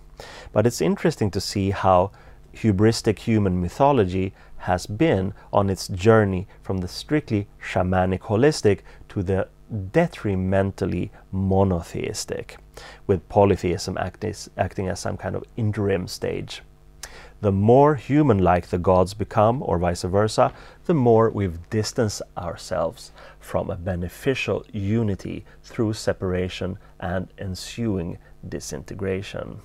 But 0.53 0.67
it's 0.67 0.83
interesting 0.83 1.31
to 1.31 1.41
see 1.41 1.71
how 1.71 2.11
hubristic 2.55 3.21
human 3.21 3.59
mythology 3.63 4.35
has 4.69 4.87
been 4.87 5.33
on 5.51 5.71
its 5.71 5.89
journey 5.89 6.47
from 6.63 6.79
the 6.79 6.89
strictly 6.89 7.49
shamanic 7.59 8.21
holistic 8.21 8.81
to 9.09 9.23
the 9.23 9.49
detrimentally 9.91 11.11
monotheistic, 11.33 12.59
with 13.07 13.27
polytheism 13.31 13.97
acting 13.99 14.89
as 14.89 15.01
some 15.01 15.17
kind 15.17 15.37
of 15.37 15.45
interim 15.57 16.07
stage 16.07 16.63
the 17.43 17.53
more 17.53 17.97
human 17.97 18.39
like 18.39 18.69
the 18.69 18.79
gods 18.79 19.15
become, 19.15 19.63
or 19.67 19.77
vice 19.77 20.03
versa, 20.03 20.53
the 20.87 20.95
more 20.95 21.29
we've 21.29 21.69
distanced 21.71 22.23
ourselves 22.39 23.11
from 23.41 23.69
a 23.69 23.77
beneficial 23.77 24.65
unity 24.73 25.45
through 25.65 25.93
separation 25.93 26.79
and 27.01 27.29
ensuing 27.39 28.17
disintegration. 28.49 29.59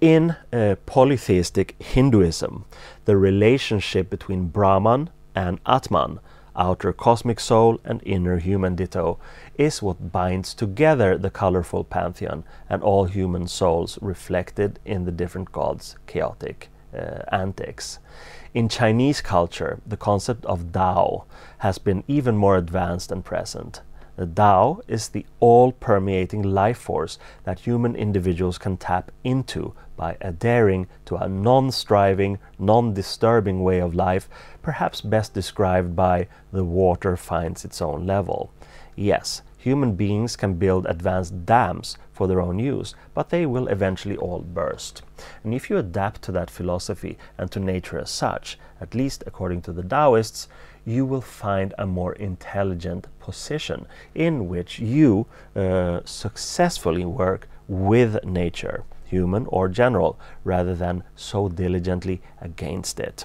In 0.00 0.36
uh, 0.52 0.76
polytheistic 0.86 1.76
Hinduism, 1.78 2.64
the 3.04 3.18
relationship 3.18 4.08
between 4.08 4.48
Brahman 4.48 5.10
and 5.34 5.60
Atman 5.66 6.18
outer 6.56 6.92
cosmic 6.92 7.40
soul 7.40 7.80
and 7.84 8.00
inner 8.04 8.38
human 8.38 8.74
ditto, 8.74 9.18
is 9.56 9.82
what 9.82 10.12
binds 10.12 10.54
together 10.54 11.18
the 11.18 11.30
colorful 11.30 11.84
pantheon 11.84 12.44
and 12.68 12.82
all 12.82 13.04
human 13.04 13.46
souls 13.46 13.98
reflected 14.00 14.78
in 14.84 15.04
the 15.04 15.12
different 15.12 15.52
gods' 15.52 15.96
chaotic 16.06 16.68
uh, 16.94 17.22
antics. 17.32 17.98
In 18.52 18.68
Chinese 18.68 19.20
culture, 19.20 19.80
the 19.84 19.96
concept 19.96 20.44
of 20.46 20.72
Tao 20.72 21.24
has 21.58 21.78
been 21.78 22.04
even 22.06 22.36
more 22.36 22.56
advanced 22.56 23.10
and 23.10 23.24
present. 23.24 23.82
The 24.16 24.26
Tao 24.26 24.80
is 24.86 25.08
the 25.08 25.26
all 25.40 25.72
permeating 25.72 26.42
life 26.42 26.78
force 26.78 27.18
that 27.42 27.60
human 27.60 27.96
individuals 27.96 28.58
can 28.58 28.76
tap 28.76 29.10
into 29.24 29.74
by 29.96 30.16
adhering 30.20 30.86
to 31.06 31.16
a 31.16 31.28
non 31.28 31.72
striving, 31.72 32.38
non 32.58 32.94
disturbing 32.94 33.62
way 33.64 33.80
of 33.80 33.94
life, 33.94 34.28
perhaps 34.62 35.00
best 35.00 35.34
described 35.34 35.96
by 35.96 36.28
the 36.52 36.64
water 36.64 37.16
finds 37.16 37.64
its 37.64 37.82
own 37.82 38.06
level. 38.06 38.52
Yes, 38.94 39.42
human 39.58 39.94
beings 39.96 40.36
can 40.36 40.54
build 40.54 40.86
advanced 40.86 41.44
dams 41.44 41.96
for 42.12 42.28
their 42.28 42.40
own 42.40 42.58
use, 42.58 42.94
but 43.14 43.30
they 43.30 43.46
will 43.46 43.66
eventually 43.66 44.16
all 44.16 44.40
burst. 44.40 45.02
And 45.42 45.52
if 45.52 45.68
you 45.68 45.76
adapt 45.78 46.22
to 46.22 46.32
that 46.32 46.50
philosophy 46.50 47.18
and 47.36 47.50
to 47.50 47.58
nature 47.58 47.98
as 47.98 48.10
such, 48.10 48.58
at 48.80 48.94
least 48.94 49.24
according 49.26 49.62
to 49.62 49.72
the 49.72 49.82
Taoists, 49.82 50.48
you 50.84 51.06
will 51.06 51.20
find 51.20 51.74
a 51.78 51.86
more 51.86 52.12
intelligent 52.14 53.06
position 53.18 53.86
in 54.14 54.48
which 54.48 54.78
you 54.78 55.26
uh, 55.56 56.00
successfully 56.04 57.04
work 57.04 57.48
with 57.68 58.24
nature, 58.24 58.84
human 59.04 59.46
or 59.46 59.68
general, 59.68 60.18
rather 60.44 60.74
than 60.74 61.02
so 61.16 61.48
diligently 61.48 62.20
against 62.40 63.00
it. 63.00 63.24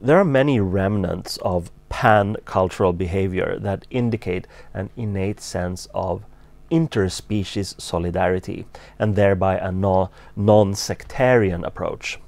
There 0.00 0.18
are 0.18 0.24
many 0.24 0.60
remnants 0.60 1.38
of 1.38 1.70
pan 1.88 2.36
cultural 2.44 2.92
behavior 2.92 3.58
that 3.60 3.86
indicate 3.90 4.46
an 4.74 4.90
innate 4.96 5.40
sense 5.40 5.86
of 5.94 6.24
interspecies 6.70 7.80
solidarity 7.80 8.66
and 8.98 9.14
thereby 9.14 9.58
a 9.58 9.70
non 9.70 10.74
sectarian 10.74 11.64
approach. 11.64 12.18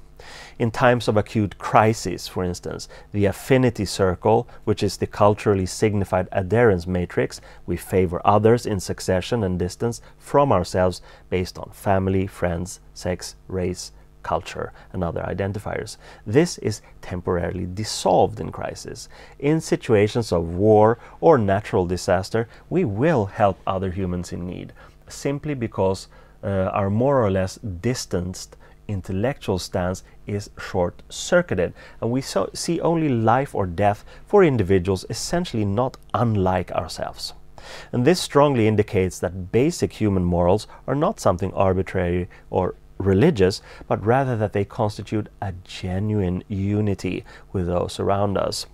In 0.57 0.71
times 0.71 1.09
of 1.09 1.17
acute 1.17 1.57
crisis, 1.57 2.29
for 2.29 2.41
instance, 2.41 2.87
the 3.11 3.25
affinity 3.25 3.83
circle, 3.83 4.47
which 4.63 4.83
is 4.83 4.95
the 4.95 5.07
culturally 5.07 5.65
signified 5.65 6.29
adherence 6.31 6.87
matrix, 6.87 7.41
we 7.65 7.75
favor 7.75 8.21
others 8.23 8.65
in 8.65 8.79
succession 8.79 9.43
and 9.43 9.59
distance 9.59 10.01
from 10.17 10.53
ourselves 10.53 11.01
based 11.29 11.59
on 11.59 11.71
family, 11.71 12.25
friends, 12.25 12.79
sex, 12.93 13.35
race, 13.49 13.91
culture, 14.23 14.71
and 14.93 15.03
other 15.03 15.21
identifiers. 15.21 15.97
This 16.25 16.57
is 16.59 16.81
temporarily 17.01 17.65
dissolved 17.65 18.39
in 18.39 18.51
crisis. 18.51 19.09
In 19.39 19.59
situations 19.59 20.31
of 20.31 20.55
war 20.55 20.97
or 21.19 21.37
natural 21.37 21.85
disaster, 21.85 22.47
we 22.69 22.85
will 22.85 23.25
help 23.25 23.59
other 23.67 23.91
humans 23.91 24.31
in 24.31 24.47
need 24.47 24.71
simply 25.09 25.53
because 25.53 26.07
uh, 26.43 26.69
our 26.73 26.89
more 26.89 27.23
or 27.23 27.29
less 27.29 27.59
distanced 27.81 28.55
intellectual 28.87 29.59
stance 29.59 30.03
is 30.27 30.49
short 30.59 31.01
circuited, 31.09 31.73
and 32.01 32.11
we 32.11 32.21
so 32.21 32.49
see 32.53 32.79
only 32.81 33.09
life 33.09 33.55
or 33.55 33.65
death 33.65 34.05
for 34.25 34.43
individuals 34.43 35.05
essentially 35.09 35.65
not 35.65 35.97
unlike 36.13 36.71
ourselves. 36.71 37.33
And 37.91 38.05
this 38.05 38.19
strongly 38.19 38.67
indicates 38.67 39.19
that 39.19 39.51
basic 39.51 39.93
human 39.93 40.23
morals 40.23 40.67
are 40.87 40.95
not 40.95 41.19
something 41.19 41.51
arbitrary 41.53 42.29
or 42.49 42.75
religious, 42.97 43.61
but 43.87 44.05
rather 44.05 44.37
that 44.37 44.53
they 44.53 44.65
constitute 44.65 45.27
a 45.41 45.53
genuine 45.63 46.43
unity 46.47 47.25
with 47.51 47.67
those 47.67 47.99
around 47.99 48.37
us. 48.37 48.65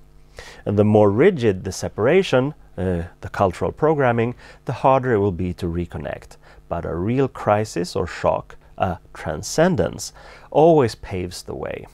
And 0.66 0.78
the 0.78 0.84
more 0.84 1.12
rigid 1.12 1.64
the 1.64 1.72
separation, 1.72 2.54
uh, 2.78 3.04
the 3.22 3.30
cultural 3.30 3.72
programming, 3.72 4.36
the 4.66 4.74
harder 4.74 5.14
it 5.14 5.20
will 5.20 5.32
be 5.32 5.54
to 5.56 5.66
reconnect. 5.66 6.38
But 6.70 6.86
a 6.86 6.96
real 6.96 7.28
crisis 7.28 7.96
or 7.96 8.08
shock 8.08 8.56
a 8.82 9.00
transcendence, 9.14 10.12
always 10.50 10.96
paves 10.96 11.44
the 11.44 11.56
way. 11.56 11.88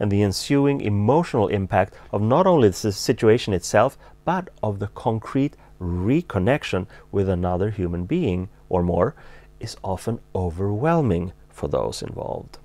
And 0.00 0.10
the 0.10 0.22
ensuing 0.22 0.80
emotional 0.80 1.46
impact 1.48 1.94
of 2.10 2.22
not 2.22 2.46
only 2.46 2.70
the 2.70 2.92
situation 2.92 3.54
itself, 3.54 3.96
but 4.24 4.50
of 4.62 4.78
the 4.78 4.88
concrete 4.88 5.54
reconnection 5.80 6.86
with 7.12 7.28
another 7.28 7.70
human 7.70 8.04
being 8.06 8.48
or 8.68 8.82
more 8.82 9.14
is 9.60 9.76
often 9.84 10.18
overwhelming 10.34 11.32
for 11.48 11.68
those 11.68 12.02
involved. 12.02 12.58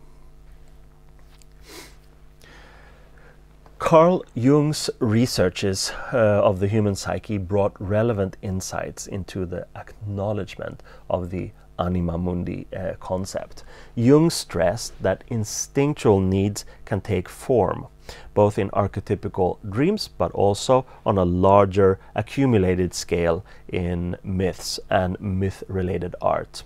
Carl 3.77 4.23
Jung's 4.33 4.89
researches 4.99 5.91
uh, 6.11 6.17
of 6.17 6.59
the 6.59 6.67
human 6.67 6.95
psyche 6.95 7.37
brought 7.37 7.79
relevant 7.79 8.37
insights 8.41 9.05
into 9.05 9.45
the 9.45 9.67
acknowledgement 9.75 10.81
of 11.09 11.29
the 11.29 11.51
anima 11.77 12.17
mundi 12.17 12.67
uh, 12.75 12.93
concept. 12.99 13.63
Jung 13.95 14.29
stressed 14.29 14.93
that 15.01 15.23
instinctual 15.27 16.19
needs 16.19 16.65
can 16.85 17.01
take 17.01 17.29
form, 17.29 17.87
both 18.33 18.57
in 18.57 18.69
archetypical 18.71 19.57
dreams 19.69 20.07
but 20.07 20.31
also 20.31 20.85
on 21.05 21.17
a 21.17 21.25
larger 21.25 21.99
accumulated 22.15 22.93
scale 22.93 23.43
in 23.67 24.15
myths 24.23 24.79
and 24.89 25.19
myth 25.19 25.63
related 25.67 26.15
art. 26.21 26.63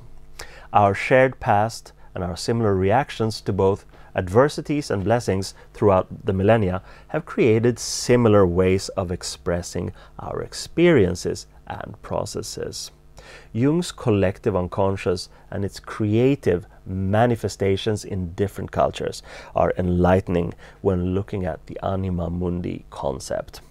Our 0.73 0.93
shared 0.93 1.39
past 1.39 1.93
and 2.13 2.23
our 2.23 2.37
similar 2.37 2.75
reactions 2.75 3.41
to 3.41 3.53
both 3.53 3.85
adversities 4.15 4.91
and 4.91 5.03
blessings 5.03 5.53
throughout 5.73 6.25
the 6.25 6.33
millennia 6.33 6.81
have 7.09 7.25
created 7.25 7.79
similar 7.79 8.45
ways 8.45 8.89
of 8.89 9.11
expressing 9.11 9.93
our 10.19 10.41
experiences 10.41 11.47
and 11.67 12.01
processes. 12.01 12.91
Jung's 13.53 13.91
collective 13.91 14.55
unconscious 14.55 15.29
and 15.51 15.65
its 15.65 15.79
creative 15.79 16.65
manifestations 16.85 18.03
in 18.05 18.33
different 18.33 18.71
cultures 18.71 19.21
are 19.55 19.73
enlightening 19.77 20.53
when 20.81 21.13
looking 21.13 21.45
at 21.45 21.65
the 21.67 21.79
anima 21.83 22.29
mundi 22.29 22.85
concept. 22.89 23.61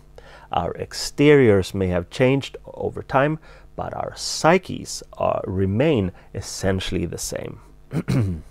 Our 0.52 0.74
exteriors 0.76 1.74
may 1.74 1.88
have 1.88 2.10
changed 2.10 2.56
over 2.74 3.02
time, 3.02 3.38
but 3.76 3.94
our 3.94 4.12
psyches 4.16 5.02
are, 5.14 5.42
remain 5.46 6.12
essentially 6.34 7.06
the 7.06 7.18
same. 7.18 7.60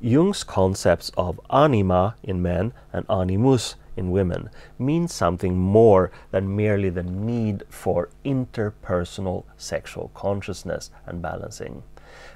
Jung's 0.00 0.42
concepts 0.42 1.10
of 1.16 1.40
anima 1.50 2.16
in 2.22 2.42
men 2.42 2.72
and 2.92 3.06
animus 3.08 3.76
in 3.96 4.10
women 4.10 4.50
means 4.78 5.12
something 5.12 5.58
more 5.58 6.10
than 6.30 6.56
merely 6.56 6.90
the 6.90 7.02
need 7.02 7.64
for 7.68 8.10
interpersonal 8.24 9.44
sexual 9.56 10.10
consciousness 10.14 10.90
and 11.06 11.22
balancing. 11.22 11.82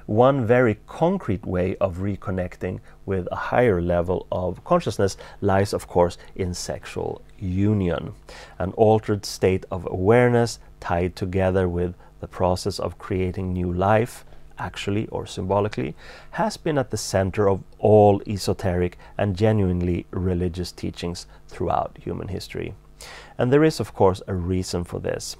One 0.05 0.45
very 0.45 0.79
concrete 0.87 1.45
way 1.45 1.75
of 1.77 1.97
reconnecting 1.97 2.79
with 3.05 3.27
a 3.31 3.35
higher 3.35 3.81
level 3.81 4.25
of 4.31 4.63
consciousness 4.63 5.17
lies, 5.41 5.73
of 5.73 5.87
course, 5.87 6.17
in 6.35 6.53
sexual 6.53 7.21
union, 7.37 8.13
an 8.57 8.71
altered 8.71 9.25
state 9.25 9.65
of 9.69 9.85
awareness 9.85 10.59
tied 10.79 11.15
together 11.15 11.67
with 11.67 11.93
the 12.19 12.27
process 12.27 12.79
of 12.79 12.97
creating 12.97 13.53
new 13.53 13.71
life 13.71 14.25
actually 14.59 15.07
or 15.07 15.25
symbolically, 15.25 15.95
has 16.31 16.57
been 16.57 16.77
at 16.77 16.91
the 16.91 16.97
center 16.97 17.49
of 17.49 17.63
all 17.79 18.21
esoteric 18.27 18.97
and 19.17 19.35
genuinely 19.35 20.05
religious 20.11 20.71
teachings 20.71 21.27
throughout 21.47 21.97
human 22.01 22.27
history. 22.27 22.73
And 23.37 23.51
there 23.51 23.63
is, 23.63 23.79
of 23.79 23.93
course, 23.93 24.21
a 24.27 24.33
reason 24.33 24.83
for 24.83 24.99
this. 24.99 25.35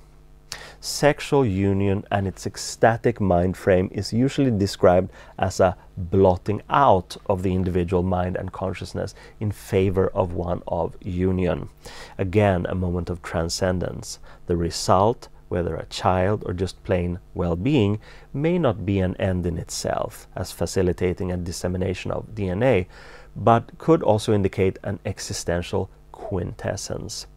Sexual 0.79 1.45
union 1.45 2.05
and 2.11 2.27
its 2.27 2.45
ecstatic 2.45 3.19
mind 3.19 3.57
frame 3.57 3.89
is 3.91 4.13
usually 4.13 4.51
described 4.51 5.11
as 5.37 5.59
a 5.59 5.75
blotting 5.97 6.61
out 6.69 7.17
of 7.25 7.41
the 7.43 7.53
individual 7.53 8.03
mind 8.03 8.37
and 8.37 8.51
consciousness 8.51 9.15
in 9.39 9.51
favor 9.51 10.07
of 10.09 10.33
one 10.33 10.61
of 10.67 10.95
union. 11.01 11.69
Again, 12.17 12.65
a 12.69 12.75
moment 12.75 13.09
of 13.09 13.21
transcendence. 13.21 14.19
The 14.45 14.55
result 14.55 15.29
whether 15.49 15.75
a 15.75 15.85
child 15.85 16.43
or 16.45 16.53
just 16.53 16.83
plain 16.83 17.19
well 17.33 17.55
being, 17.55 17.99
may 18.33 18.57
not 18.57 18.85
be 18.85 18.99
an 18.99 19.15
end 19.17 19.45
in 19.45 19.57
itself, 19.57 20.27
as 20.35 20.51
facilitating 20.51 21.31
a 21.31 21.37
dissemination 21.37 22.11
of 22.11 22.35
DNA, 22.35 22.87
but 23.35 23.77
could 23.77 24.01
also 24.01 24.33
indicate 24.33 24.79
an 24.83 24.99
existential 25.05 25.89
quintessence. 26.11 27.27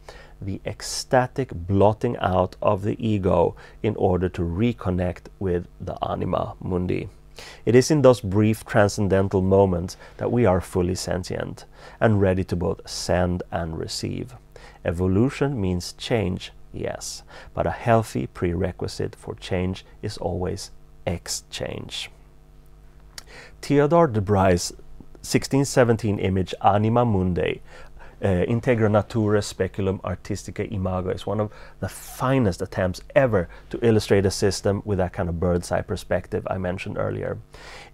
The 0.40 0.60
ecstatic 0.64 1.50
blotting 1.52 2.16
out 2.16 2.56
of 2.62 2.82
the 2.82 2.96
ego 2.98 3.54
in 3.82 3.94
order 3.96 4.28
to 4.30 4.42
reconnect 4.42 5.26
with 5.38 5.66
the 5.80 5.96
anima 6.02 6.54
mundi. 6.60 7.08
It 7.64 7.74
is 7.74 7.90
in 7.90 8.02
those 8.02 8.20
brief 8.20 8.64
transcendental 8.64 9.42
moments 9.42 9.96
that 10.16 10.32
we 10.32 10.46
are 10.46 10.60
fully 10.60 10.94
sentient 10.94 11.64
and 12.00 12.20
ready 12.20 12.44
to 12.44 12.56
both 12.56 12.88
send 12.88 13.42
and 13.50 13.78
receive. 13.78 14.34
Evolution 14.84 15.60
means 15.60 15.92
change, 15.94 16.52
Yes, 16.72 17.22
but 17.54 17.66
a 17.66 17.70
healthy 17.70 18.26
prerequisite 18.26 19.16
for 19.16 19.34
change 19.34 19.84
is 20.02 20.18
always 20.18 20.70
exchange. 21.06 22.10
Theodore 23.60 24.06
de 24.06 24.20
Bry's 24.20 24.72
1617 25.22 26.18
image 26.18 26.54
Anima 26.62 27.04
Mundi 27.04 27.60
uh, 28.22 28.44
Integra 28.46 28.90
Natura 28.90 29.40
Speculum 29.42 30.00
Artistica 30.00 30.70
Imago 30.70 31.10
is 31.10 31.26
one 31.26 31.40
of 31.40 31.50
the 31.80 31.88
finest 31.88 32.60
attempts 32.62 33.00
ever 33.14 33.48
to 33.70 33.84
illustrate 33.84 34.26
a 34.26 34.30
system 34.30 34.82
with 34.84 34.98
that 34.98 35.12
kind 35.12 35.28
of 35.28 35.40
bird's 35.40 35.72
eye 35.72 35.82
perspective 35.82 36.46
I 36.50 36.58
mentioned 36.58 36.98
earlier. 36.98 37.38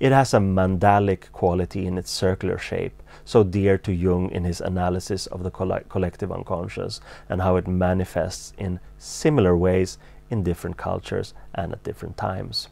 It 0.01 0.13
has 0.13 0.35
a 0.35 0.39
mandalic 0.39 1.31
quality 1.33 1.87
in 1.87 1.99
its 1.99 2.11
circular 2.11 2.59
shape, 2.59 3.03
so 3.25 3.45
dear 3.45 3.79
to 3.79 3.93
Jung 3.93 4.31
in 4.31 4.45
his 4.45 4.61
analysis 4.61 5.27
of 5.27 5.43
the 5.43 5.51
coll 5.51 5.79
collective 5.89 6.33
unconscious 6.33 7.01
and 7.29 7.43
how 7.43 7.57
it 7.57 7.67
manifests 7.67 8.53
in 8.59 8.81
similar 8.99 9.57
ways 9.57 9.99
in 10.31 10.43
different 10.43 10.77
cultures 10.77 11.35
and 11.55 11.73
at 11.73 11.85
different 11.85 12.17
times. 12.17 12.69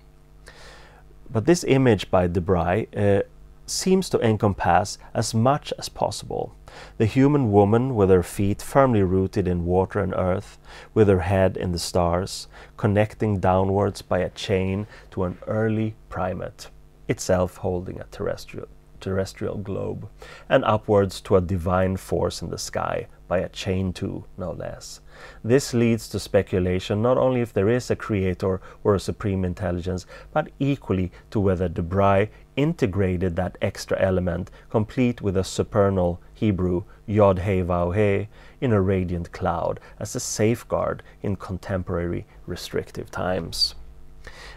But 1.31 1.47
this 1.47 1.65
image 1.65 2.11
by 2.11 2.27
de 2.27 2.41
Bry 2.41 2.87
uh, 2.97 3.23
seems 3.67 4.09
to 4.11 4.21
encompass 4.21 4.99
as 5.15 5.35
much 5.35 5.73
as 5.79 5.89
possible. 5.89 6.55
The 6.99 7.07
human 7.07 7.53
woman 7.53 7.95
with 7.95 8.11
her 8.11 8.23
feet 8.23 8.61
firmly 8.61 9.03
rooted 9.03 9.47
in 9.47 9.65
water 9.65 10.01
and 10.01 10.15
earth, 10.15 10.59
with 10.93 11.09
her 11.09 11.21
head 11.21 11.57
in 11.57 11.73
the 11.73 11.79
stars, 11.79 12.49
connecting 12.77 13.39
downwards 13.39 14.03
by 14.03 14.19
a 14.19 14.31
chain 14.31 14.87
to 15.13 15.25
an 15.25 15.39
early 15.47 15.95
primate, 16.09 16.69
itself 17.09 17.59
holding 17.59 18.01
a 18.01 18.05
terrestrial, 18.11 18.69
terrestrial 19.01 19.59
globe, 19.59 20.09
and 20.49 20.65
upwards 20.65 21.21
to 21.21 21.37
a 21.37 21.41
divine 21.41 21.97
force 21.97 22.43
in 22.43 22.51
the 22.51 22.59
sky, 22.59 23.07
by 23.29 23.39
a 23.39 23.49
chain 23.49 23.93
too, 23.93 24.25
no 24.37 24.53
less. 24.53 25.01
This 25.43 25.73
leads 25.73 26.09
to 26.09 26.21
speculation 26.21 27.01
not 27.01 27.17
only 27.17 27.41
if 27.41 27.53
there 27.53 27.69
is 27.69 27.91
a 27.91 27.97
creator 27.97 28.61
or 28.83 28.95
a 28.95 29.01
supreme 29.01 29.45
intelligence, 29.45 30.07
but 30.33 30.51
equally 30.59 31.11
to 31.31 31.41
whether 31.41 31.69
de 31.69 31.83
Bry 31.83 32.29
integrated 32.57 33.37
that 33.37 33.59
extra 33.61 34.01
element, 34.01 34.51
complete 34.71 35.21
with 35.21 35.37
a 35.37 35.45
supernal 35.45 36.21
Hebrew 36.33 36.85
Yod 37.07 37.41
He 37.41 37.63
Vav 37.63 37.95
He, 37.95 38.29
in 38.61 38.73
a 38.73 38.81
radiant 38.81 39.33
cloud 39.33 39.81
as 39.99 40.15
a 40.15 40.21
safeguard 40.21 41.03
in 41.23 41.37
contemporary 41.37 42.27
restrictive 42.47 43.11
times. 43.11 43.75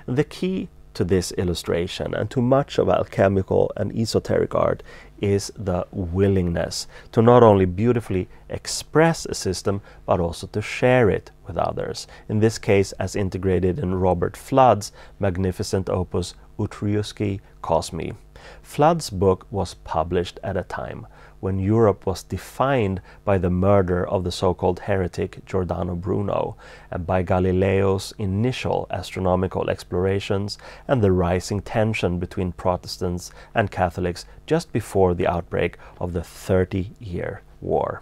The 0.05 0.23
key 0.23 0.69
to 0.97 1.03
this 1.03 1.31
illustration 1.33 2.15
and 2.15 2.27
to 2.31 2.41
much 2.41 2.79
of 2.79 2.89
alchemical 2.89 3.71
and 3.75 3.95
esoteric 3.95 4.55
art 4.55 4.81
is 5.21 5.51
the 5.55 5.85
willingness 5.91 6.87
to 7.11 7.21
not 7.21 7.43
only 7.43 7.65
beautifully 7.65 8.27
express 8.49 9.25
a 9.27 9.35
system 9.35 9.79
but 10.07 10.19
also 10.19 10.47
to 10.47 10.59
share 10.59 11.07
it 11.07 11.29
with 11.45 11.55
others. 11.55 12.07
In 12.27 12.39
this 12.39 12.57
case, 12.57 12.93
as 12.93 13.15
integrated 13.15 13.77
in 13.77 13.93
Robert 13.93 14.35
Fludd's 14.35 14.91
magnificent 15.19 15.87
opus 15.87 16.33
Utriusque 16.57 17.39
Cosmi. 17.61 18.15
Fludd's 18.61 19.09
book 19.09 19.45
was 19.51 19.73
published 19.73 20.39
at 20.43 20.57
a 20.57 20.63
time 20.63 21.07
when 21.39 21.59
Europe 21.59 22.05
was 22.05 22.23
defined 22.23 23.01
by 23.23 23.37
the 23.37 23.49
murder 23.49 24.07
of 24.07 24.23
the 24.23 24.31
so 24.31 24.53
called 24.53 24.79
heretic 24.79 25.45
Giordano 25.45 25.95
Bruno, 25.95 26.55
and 26.89 27.05
by 27.05 27.23
Galileo's 27.23 28.13
initial 28.17 28.87
astronomical 28.89 29.69
explorations 29.69 30.57
and 30.87 31.01
the 31.03 31.11
rising 31.11 31.61
tension 31.61 32.19
between 32.19 32.51
Protestants 32.51 33.31
and 33.53 33.69
Catholics 33.69 34.25
just 34.45 34.73
before 34.73 35.13
the 35.13 35.27
outbreak 35.27 35.77
of 35.99 36.13
the 36.13 36.23
Thirty 36.23 36.91
Year 36.99 37.41
War. 37.61 38.01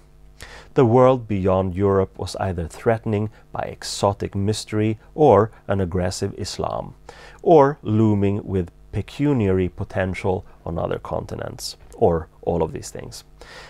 The 0.76 0.86
world 0.86 1.28
beyond 1.28 1.74
Europe 1.74 2.20
was 2.20 2.36
either 2.36 2.68
threatening 2.68 3.30
by 3.54 3.62
exotic 3.62 4.36
mystery 4.36 5.00
or 5.14 5.50
an 5.68 5.80
aggressive 5.80 6.34
Islam, 6.38 6.96
or 7.42 7.78
looming 7.82 8.46
with 8.46 8.72
pecuniary 8.92 9.70
potential 9.70 10.46
on 10.66 10.78
other 10.78 11.00
continents, 11.00 11.78
or 11.96 12.28
all 12.42 12.62
of 12.62 12.74
these 12.74 12.90
things. 12.90 13.24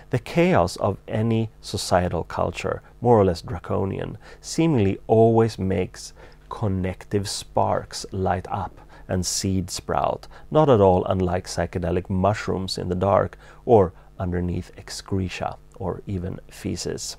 The 0.10 0.18
chaos 0.18 0.78
of 0.78 0.98
any 1.08 1.52
societal 1.62 2.24
culture, 2.24 2.82
more 3.02 3.20
or 3.20 3.26
less 3.26 3.42
draconian, 3.42 4.18
seemingly 4.42 4.98
always 5.06 5.60
makes 5.60 6.14
connective 6.50 7.30
sparks 7.30 8.06
light 8.12 8.48
up 8.50 8.80
and 9.08 9.24
seed 9.24 9.70
sprout, 9.70 10.28
not 10.50 10.70
at 10.70 10.82
all 10.82 11.06
unlike 11.06 11.46
psychedelic 11.46 12.10
mushrooms 12.10 12.80
in 12.80 12.90
the 12.90 12.96
dark 12.96 13.38
or 13.66 13.94
underneath 14.18 14.72
excreta 14.78 15.58
or 15.78 16.02
even 16.08 16.40
feces. 16.50 17.18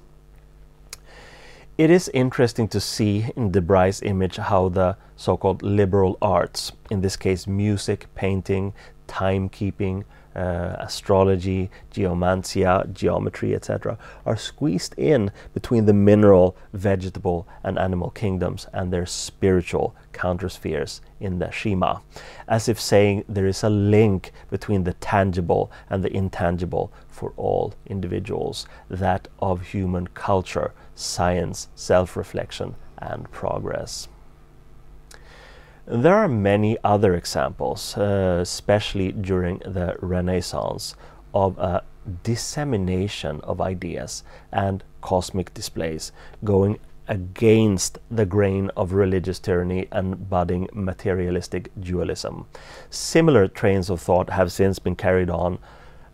it 1.78 1.90
is 1.90 2.08
interesting 2.14 2.66
to 2.68 2.80
see 2.80 3.30
in 3.36 3.50
de 3.52 3.60
Bry's 3.60 4.00
image 4.02 4.36
how 4.36 4.68
the 4.70 4.96
so 5.16 5.36
called 5.36 5.62
liberal 5.62 6.16
arts, 6.22 6.72
in 6.90 7.00
this 7.02 7.16
case 7.16 7.46
music, 7.46 8.06
painting, 8.14 8.72
timekeeping, 9.06 10.04
uh, 10.36 10.76
astrology, 10.78 11.70
geomantia, 11.90 12.86
geometry, 12.92 13.54
etc., 13.54 13.98
are 14.26 14.36
squeezed 14.36 14.94
in 14.98 15.32
between 15.54 15.86
the 15.86 15.94
mineral, 15.94 16.56
vegetable, 16.72 17.48
and 17.64 17.78
animal 17.78 18.10
kingdoms 18.10 18.66
and 18.72 18.92
their 18.92 19.06
spiritual 19.06 19.96
counterspheres 20.12 21.00
in 21.20 21.38
the 21.38 21.50
Shima, 21.50 22.02
as 22.46 22.68
if 22.68 22.78
saying 22.78 23.24
there 23.28 23.46
is 23.46 23.62
a 23.62 23.70
link 23.70 24.30
between 24.50 24.84
the 24.84 24.92
tangible 24.94 25.72
and 25.88 26.02
the 26.02 26.14
intangible 26.14 26.92
for 27.08 27.32
all 27.36 27.74
individuals, 27.86 28.66
that 28.90 29.28
of 29.38 29.68
human 29.68 30.06
culture, 30.08 30.72
science, 30.94 31.68
self 31.74 32.16
reflection, 32.16 32.74
and 32.98 33.30
progress. 33.30 34.08
There 35.88 36.16
are 36.16 36.26
many 36.26 36.76
other 36.82 37.14
examples, 37.14 37.96
uh, 37.96 38.38
especially 38.42 39.12
during 39.12 39.58
the 39.60 39.94
Renaissance, 40.00 40.96
of 41.32 41.56
a 41.58 41.84
dissemination 42.24 43.40
of 43.42 43.60
ideas 43.60 44.24
and 44.50 44.82
cosmic 45.00 45.54
displays 45.54 46.10
going 46.42 46.80
against 47.06 47.98
the 48.10 48.26
grain 48.26 48.70
of 48.76 48.94
religious 48.94 49.38
tyranny 49.38 49.86
and 49.92 50.28
budding 50.28 50.68
materialistic 50.72 51.70
dualism. 51.78 52.46
Similar 52.90 53.46
trains 53.46 53.88
of 53.88 54.00
thought 54.00 54.30
have 54.30 54.50
since 54.50 54.80
been 54.80 54.96
carried 54.96 55.30
on 55.30 55.60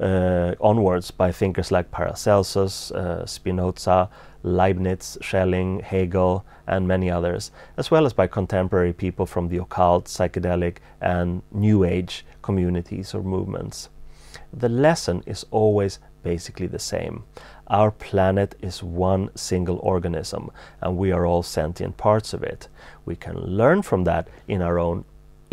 uh, 0.02 0.54
onwards 0.60 1.10
by 1.10 1.30
thinkers 1.30 1.70
like 1.70 1.90
Paracelsus, 1.90 2.90
uh, 2.90 3.24
Spinoza, 3.24 4.10
Leibniz, 4.42 5.16
Schelling, 5.20 5.80
Hegel, 5.80 6.44
and 6.66 6.88
many 6.88 7.10
others, 7.10 7.52
as 7.76 7.90
well 7.90 8.04
as 8.04 8.12
by 8.12 8.26
contemporary 8.26 8.92
people 8.92 9.26
from 9.26 9.48
the 9.48 9.58
occult, 9.58 10.06
psychedelic, 10.06 10.78
and 11.00 11.42
New 11.52 11.84
Age 11.84 12.26
communities 12.42 13.14
or 13.14 13.22
movements. 13.22 13.88
The 14.52 14.68
lesson 14.68 15.22
is 15.26 15.46
always 15.50 15.98
basically 16.22 16.66
the 16.66 16.78
same. 16.78 17.24
Our 17.68 17.90
planet 17.90 18.54
is 18.60 18.82
one 18.82 19.30
single 19.36 19.78
organism, 19.78 20.50
and 20.80 20.96
we 20.96 21.12
are 21.12 21.24
all 21.24 21.42
sentient 21.42 21.96
parts 21.96 22.34
of 22.34 22.42
it. 22.42 22.68
We 23.04 23.16
can 23.16 23.36
learn 23.36 23.82
from 23.82 24.04
that 24.04 24.28
in 24.48 24.62
our 24.62 24.78
own 24.78 25.04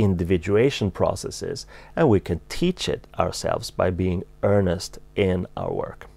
individuation 0.03 0.91
processes, 0.91 1.65
and 1.95 2.09
we 2.09 2.19
can 2.19 2.41
teach 2.49 2.87
it 2.87 3.07
ourselves 3.17 3.71
by 3.71 3.89
being 3.89 4.23
earnest 4.43 4.99
in 5.15 5.45
our 5.57 5.71
work. 5.71 6.07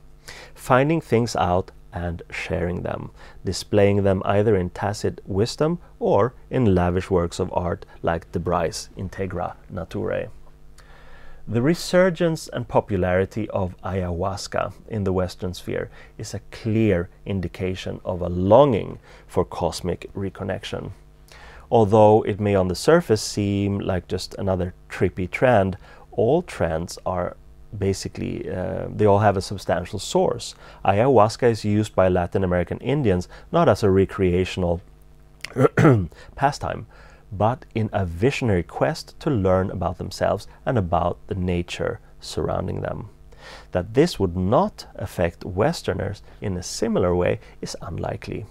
Finding 0.54 1.00
things 1.00 1.34
out 1.36 1.70
and 1.92 2.22
sharing 2.30 2.82
them, 2.82 3.10
displaying 3.44 4.02
them 4.02 4.22
either 4.24 4.56
in 4.56 4.70
tacit 4.70 5.20
wisdom 5.26 5.78
or 5.98 6.34
in 6.50 6.74
lavish 6.74 7.10
works 7.10 7.38
of 7.38 7.52
art 7.52 7.84
like 8.02 8.30
de 8.32 8.38
Bry's 8.38 8.88
Integra 8.96 9.54
Naturae. 9.70 10.28
The 11.46 11.60
resurgence 11.60 12.46
and 12.46 12.68
popularity 12.68 13.50
of 13.50 13.74
ayahuasca 13.82 14.72
in 14.88 15.02
the 15.02 15.12
Western 15.12 15.54
sphere 15.54 15.90
is 16.16 16.34
a 16.34 16.40
clear 16.52 17.08
indication 17.26 18.00
of 18.04 18.22
a 18.22 18.28
longing 18.28 19.00
for 19.26 19.44
cosmic 19.44 20.08
reconnection. 20.14 20.92
Although 21.72 22.20
it 22.24 22.38
may 22.38 22.54
on 22.54 22.68
the 22.68 22.74
surface 22.74 23.22
seem 23.22 23.78
like 23.78 24.06
just 24.06 24.34
another 24.34 24.74
trippy 24.90 25.28
trend, 25.30 25.78
all 26.10 26.42
trends 26.42 26.98
are 27.06 27.34
basically 27.78 28.46
uh, 28.46 28.88
they 28.94 29.06
all 29.06 29.20
have 29.20 29.38
a 29.38 29.40
substantial 29.40 29.98
source. 29.98 30.54
Ayahuasca 30.84 31.50
is 31.50 31.64
used 31.64 31.94
by 31.94 32.08
Latin 32.08 32.44
American 32.44 32.76
Indians 32.80 33.26
not 33.50 33.70
as 33.70 33.82
a 33.82 33.88
recreational 33.88 34.82
pastime, 36.36 36.86
but 37.32 37.64
in 37.74 37.88
a 37.94 38.04
visionary 38.04 38.62
quest 38.62 39.18
to 39.20 39.30
learn 39.30 39.70
about 39.70 39.96
themselves 39.96 40.46
and 40.66 40.76
about 40.76 41.26
the 41.28 41.34
nature 41.34 42.00
surrounding 42.20 42.82
them. 42.82 43.08
That 43.70 43.94
this 43.94 44.20
would 44.20 44.36
not 44.36 44.88
affect 44.96 45.46
Westerners 45.46 46.22
in 46.42 46.54
a 46.58 46.62
similar 46.62 47.16
way 47.16 47.40
is 47.62 47.78
unlikely. 47.80 48.44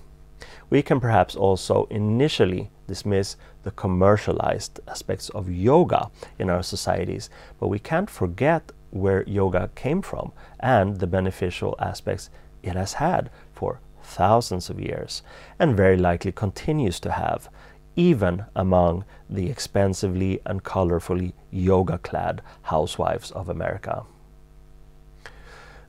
We 0.72 0.82
can 0.82 1.00
perhaps 1.00 1.36
also 1.36 1.86
initially 1.92 2.72
dismiss 2.92 3.38
the 3.64 3.72
commercialized 3.72 4.82
aspects 4.88 5.30
of 5.30 5.50
yoga 5.50 6.12
in 6.38 6.50
our 6.50 6.64
societies, 6.64 7.30
but 7.60 7.70
we 7.70 7.80
can't 7.80 8.10
forget 8.10 8.72
where 8.92 9.24
yoga 9.24 9.70
came 9.76 10.02
from 10.02 10.32
and 10.60 11.00
the 11.00 11.08
beneficial 11.08 11.74
aspects 11.80 12.30
it 12.62 12.76
has 12.76 12.94
had 12.94 13.30
for 13.54 13.80
thousands 14.04 14.70
of 14.70 14.80
years 14.80 15.24
and 15.58 15.78
very 15.78 15.98
likely 15.98 16.32
continues 16.32 17.00
to 17.00 17.12
have, 17.12 17.50
even 17.96 18.44
among 18.56 19.06
the 19.30 19.50
expensively 19.50 20.42
and 20.46 20.64
colorfully 20.64 21.32
yoga 21.50 21.98
clad 21.98 22.42
housewives 22.64 23.32
of 23.32 23.48
America. 23.48 24.04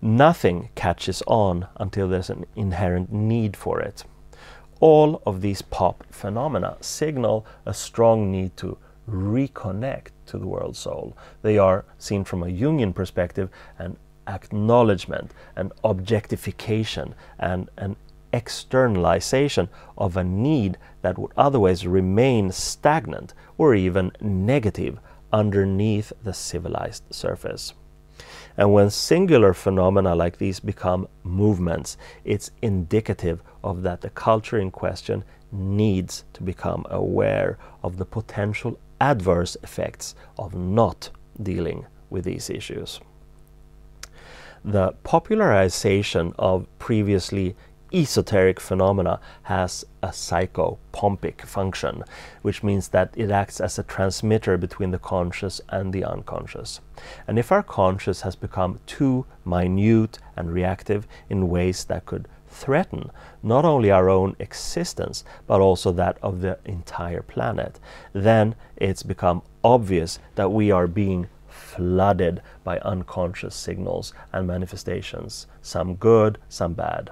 Nothing 0.00 0.68
catches 0.74 1.22
on 1.26 1.66
until 1.76 2.08
there's 2.08 2.30
an 2.30 2.44
inherent 2.56 3.12
need 3.12 3.56
for 3.56 3.80
it. 3.80 4.04
All 4.82 5.22
of 5.24 5.42
these 5.42 5.62
pop 5.62 6.04
phenomena 6.10 6.76
signal 6.80 7.46
a 7.64 7.72
strong 7.72 8.32
need 8.32 8.56
to 8.56 8.76
reconnect 9.08 10.08
to 10.26 10.38
the 10.38 10.46
world 10.48 10.76
soul. 10.76 11.16
They 11.42 11.56
are 11.56 11.84
seen 11.98 12.24
from 12.24 12.42
a 12.42 12.46
Jungian 12.46 12.92
perspective 12.92 13.48
an 13.78 13.96
acknowledgement, 14.26 15.30
an 15.54 15.70
objectification, 15.84 17.14
and 17.38 17.70
an 17.76 17.94
externalization 18.32 19.68
of 19.96 20.16
a 20.16 20.24
need 20.24 20.78
that 21.02 21.16
would 21.16 21.32
otherwise 21.36 21.86
remain 21.86 22.50
stagnant 22.50 23.34
or 23.58 23.76
even 23.76 24.10
negative 24.20 24.98
underneath 25.32 26.12
the 26.24 26.34
civilized 26.34 27.04
surface. 27.10 27.72
And 28.56 28.72
when 28.72 28.90
singular 28.90 29.54
phenomena 29.54 30.14
like 30.14 30.38
these 30.38 30.60
become 30.60 31.08
movements, 31.24 31.96
it's 32.24 32.50
indicative 32.60 33.42
of 33.64 33.82
that 33.82 34.00
the 34.00 34.10
culture 34.10 34.58
in 34.58 34.70
question 34.70 35.24
needs 35.50 36.24
to 36.32 36.42
become 36.42 36.86
aware 36.90 37.58
of 37.82 37.96
the 37.96 38.04
potential 38.04 38.78
adverse 39.00 39.56
effects 39.62 40.14
of 40.38 40.54
not 40.54 41.10
dealing 41.42 41.86
with 42.10 42.24
these 42.24 42.50
issues. 42.50 43.00
The 44.64 44.92
popularization 45.02 46.34
of 46.38 46.66
previously 46.78 47.56
esoteric 47.92 48.58
phenomena 48.58 49.20
has 49.44 49.84
a 50.02 50.08
psychopompic 50.08 51.42
function, 51.42 52.02
which 52.42 52.62
means 52.62 52.88
that 52.88 53.12
it 53.16 53.30
acts 53.30 53.60
as 53.60 53.78
a 53.78 53.82
transmitter 53.82 54.56
between 54.56 54.90
the 54.90 54.98
conscious 54.98 55.60
and 55.68 55.92
the 55.92 56.04
unconscious. 56.04 56.80
And 57.26 57.38
if 57.38 57.52
our 57.52 57.62
conscious 57.62 58.22
has 58.22 58.36
become 58.36 58.80
too 58.86 59.26
minute 59.44 60.18
and 60.36 60.52
reactive 60.52 61.06
in 61.28 61.48
ways 61.48 61.84
that 61.84 62.06
could 62.06 62.28
threaten 62.48 63.10
not 63.42 63.64
only 63.64 63.90
our 63.90 64.08
own 64.08 64.36
existence 64.38 65.24
but 65.46 65.60
also 65.60 65.90
that 65.92 66.18
of 66.22 66.40
the 66.40 66.58
entire 66.64 67.22
planet, 67.22 67.80
then 68.12 68.54
it's 68.76 69.02
become 69.02 69.42
obvious 69.64 70.18
that 70.34 70.52
we 70.52 70.70
are 70.70 70.86
being 70.86 71.28
flooded 71.48 72.42
by 72.64 72.78
unconscious 72.80 73.54
signals 73.54 74.12
and 74.32 74.46
manifestations, 74.46 75.46
some 75.60 75.94
good, 75.96 76.38
some 76.48 76.74
bad. 76.74 77.10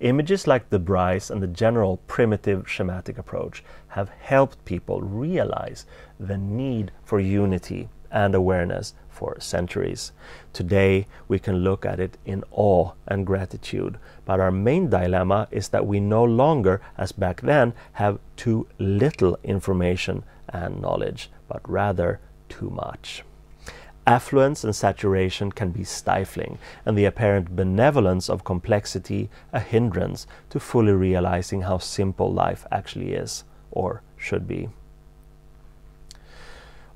Images 0.00 0.46
like 0.46 0.70
de 0.70 0.78
Bry's 0.78 1.30
and 1.30 1.42
the 1.42 1.46
general 1.46 1.98
primitive 2.06 2.68
schematic 2.68 3.18
approach 3.18 3.64
have 3.88 4.08
helped 4.08 4.64
people 4.64 5.02
realize 5.02 5.86
the 6.18 6.38
need 6.38 6.92
for 7.04 7.20
unity 7.20 7.88
and 8.10 8.34
awareness 8.34 8.94
for 9.08 9.36
centuries. 9.40 10.12
Today, 10.52 11.06
we 11.26 11.38
can 11.38 11.56
look 11.56 11.84
at 11.84 12.00
it 12.00 12.16
in 12.24 12.44
awe 12.50 12.92
and 13.06 13.26
gratitude, 13.26 13.98
but 14.24 14.40
our 14.40 14.52
main 14.52 14.88
dilemma 14.88 15.48
is 15.50 15.68
that 15.68 15.86
we 15.86 16.00
no 16.00 16.24
longer, 16.24 16.80
as 16.96 17.12
back 17.12 17.40
then, 17.40 17.74
have 17.92 18.18
too 18.36 18.66
little 18.78 19.38
information 19.42 20.22
and 20.48 20.80
knowledge, 20.80 21.30
but 21.48 21.68
rather 21.68 22.20
too 22.48 22.70
much. 22.70 23.24
Affluence 24.08 24.64
and 24.64 24.74
saturation 24.74 25.52
can 25.52 25.70
be 25.70 25.84
stifling, 25.84 26.56
and 26.86 26.96
the 26.96 27.04
apparent 27.04 27.54
benevolence 27.54 28.30
of 28.30 28.42
complexity 28.42 29.28
a 29.52 29.60
hindrance 29.60 30.26
to 30.48 30.58
fully 30.58 30.92
realizing 30.92 31.60
how 31.60 31.76
simple 31.76 32.32
life 32.32 32.64
actually 32.72 33.12
is, 33.12 33.44
or 33.70 34.00
should 34.16 34.48
be. 34.48 34.70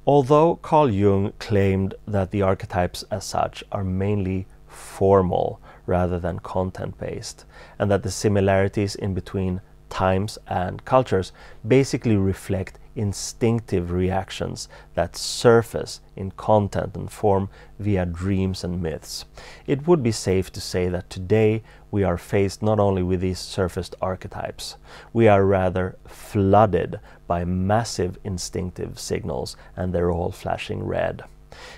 Although 0.06 0.56
Carl 0.62 0.88
Jung 0.88 1.34
claimed 1.38 1.92
that 2.08 2.30
the 2.30 2.40
archetypes 2.40 3.04
as 3.10 3.24
such 3.24 3.62
are 3.70 3.84
mainly 3.84 4.46
formal 4.66 5.60
rather 5.84 6.18
than 6.18 6.38
content 6.38 6.96
based, 6.96 7.44
and 7.78 7.90
that 7.90 8.04
the 8.04 8.10
similarities 8.10 8.94
in 8.94 9.12
between 9.12 9.60
times 9.90 10.38
and 10.46 10.82
cultures 10.86 11.32
basically 11.68 12.16
reflect 12.16 12.78
instinctive 12.94 13.90
reactions 13.90 14.68
that 14.94 15.16
surface 15.16 16.00
in 16.16 16.30
content 16.32 16.96
and 16.96 17.10
form 17.10 17.48
via 17.78 18.06
dreams 18.06 18.64
and 18.64 18.82
myths. 18.82 19.24
It 19.66 19.86
would 19.86 20.02
be 20.02 20.12
safe 20.12 20.52
to 20.52 20.60
say 20.60 20.88
that 20.88 21.10
today 21.10 21.62
we 21.90 22.04
are 22.04 22.18
faced 22.18 22.62
not 22.62 22.78
only 22.78 23.02
with 23.02 23.20
these 23.20 23.38
surfaced 23.38 23.94
archetypes, 24.00 24.76
we 25.12 25.28
are 25.28 25.44
rather 25.44 25.96
flooded 26.06 27.00
by 27.26 27.44
massive 27.44 28.18
instinctive 28.24 28.98
signals, 28.98 29.56
and 29.76 29.92
they're 29.92 30.10
all 30.10 30.32
flashing 30.32 30.82
red. 30.84 31.22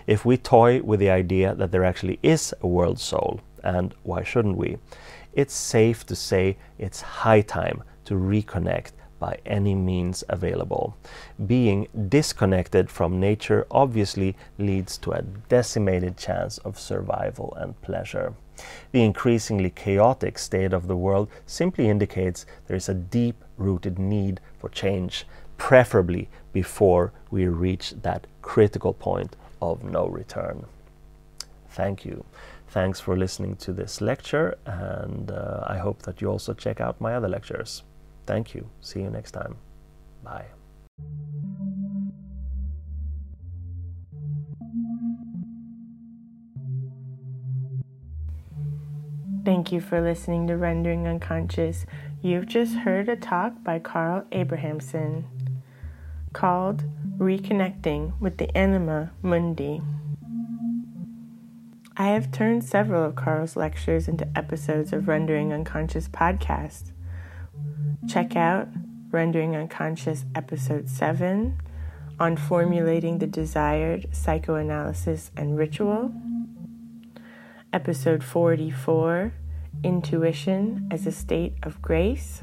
If 0.07 0.25
we 0.25 0.37
toy 0.37 0.83
with 0.83 1.01
the 1.01 1.11
idea 1.11 1.55
that 1.55 1.73
there 1.73 1.85
actually 1.85 2.19
is 2.23 2.55
a 2.61 2.67
world 2.67 3.01
soul, 3.01 3.41
and 3.63 3.95
why 4.03 4.23
shouldn't 4.23 4.57
we? 4.57 4.79
It's 5.33 5.55
safe 5.55 6.07
to 6.07 6.15
say 6.15 6.59
it's 6.79 7.01
high 7.01 7.41
time 7.41 7.83
to 8.05 8.15
reconnect 8.15 8.93
by 9.25 9.39
any 9.47 9.75
means 9.75 10.23
available. 10.29 10.95
Being 11.47 11.89
disconnected 12.11 12.91
from 12.91 13.21
nature 13.21 13.67
obviously 13.71 14.37
leads 14.59 14.99
to 14.99 15.13
a 15.13 15.23
decimated 15.49 16.19
chance 16.19 16.59
of 16.59 16.79
survival 16.79 17.57
and 17.57 17.81
pleasure. 17.81 18.35
The 18.93 19.03
increasingly 19.03 19.71
chaotic 19.71 20.39
state 20.39 20.75
of 20.75 20.89
the 20.89 21.01
world 21.07 21.29
simply 21.47 21.89
indicates 21.89 22.45
there 22.67 22.77
is 22.77 22.91
a 22.91 23.01
deep 23.19 23.43
rooted 23.57 23.99
need 23.99 24.41
for 24.59 24.69
change, 24.69 25.27
preferably 25.57 26.29
before 26.53 27.13
we 27.31 27.47
reach 27.47 27.95
that 28.03 28.27
critical 28.43 28.93
point 28.93 29.37
of 29.63 29.83
no 29.83 30.07
return. 30.07 30.67
Thank 31.71 32.05
you. 32.05 32.25
Thanks 32.69 33.01
for 33.01 33.17
listening 33.17 33.57
to 33.57 33.73
this 33.73 34.03
lecture, 34.03 34.59
and 34.67 35.31
uh, 35.31 35.65
I 35.67 35.79
hope 35.79 36.03
that 36.03 36.21
you 36.21 36.29
also 36.29 36.53
check 36.53 36.79
out 36.81 37.01
my 37.01 37.15
other 37.15 37.29
lectures. 37.29 37.85
Thank 38.27 38.55
you. 38.55 38.69
See 38.81 39.01
you 39.01 39.11
next 39.11 39.33
time. 39.33 39.57
Bye. 40.23 40.47
Thank 49.45 49.73
you 49.73 49.81
for 49.83 50.01
listening 50.01 50.47
to 50.47 50.57
Rendering 50.57 51.07
Unconscious. 51.07 51.85
You've 52.23 52.47
just 52.47 52.77
heard 52.77 53.11
a 53.11 53.17
talk 53.17 53.63
by 53.63 53.79
Carl 53.79 54.25
Abrahamsson 54.33 55.25
called 56.33 56.85
Reconnecting 57.19 58.19
with 58.21 58.39
the 58.39 58.57
Anima 58.57 59.13
Mundi. 59.23 59.83
I 61.97 62.07
have 62.09 62.33
turned 62.33 62.65
several 62.65 63.05
of 63.05 63.15
Carl's 63.15 63.55
lectures 63.55 64.09
into 64.09 64.27
episodes 64.35 64.95
of 64.95 65.09
Rendering 65.09 65.53
Unconscious 65.53 66.09
podcast. 66.09 66.91
Check 68.09 68.37
out 68.37 68.69
Rendering 69.11 69.57
Unconscious 69.57 70.27
Episode 70.35 70.91
7 70.91 71.59
on 72.21 72.37
formulating 72.37 73.19
the 73.19 73.27
desired 73.27 74.07
psychoanalysis 74.13 75.31
and 75.37 75.57
ritual. 75.57 76.13
Episode 77.73 78.23
44 78.23 79.33
Intuition 79.83 80.87
as 80.91 81.07
a 81.07 81.13
State 81.13 81.55
of 81.63 81.81
Grace. 81.81 82.43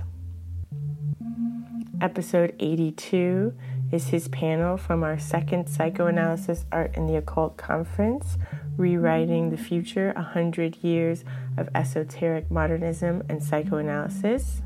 Episode 2.01 2.55
82 2.59 3.53
is 3.91 4.07
his 4.07 4.27
panel 4.29 4.77
from 4.77 5.03
our 5.03 5.19
second 5.19 5.67
Psychoanalysis, 5.67 6.65
Art, 6.71 6.91
and 6.95 7.07
the 7.07 7.17
Occult 7.17 7.55
conference, 7.57 8.37
Rewriting 8.77 9.51
the 9.51 9.57
Future 9.57 10.11
100 10.15 10.77
Years 10.77 11.23
of 11.55 11.69
Esoteric 11.75 12.49
Modernism 12.49 13.23
and 13.29 13.43
Psychoanalysis 13.43 14.63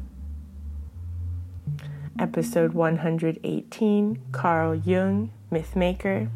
episode 2.18 2.74
118 2.74 4.22
Carl 4.32 4.74
Jung, 4.74 5.32
Mythmaker, 5.52 6.30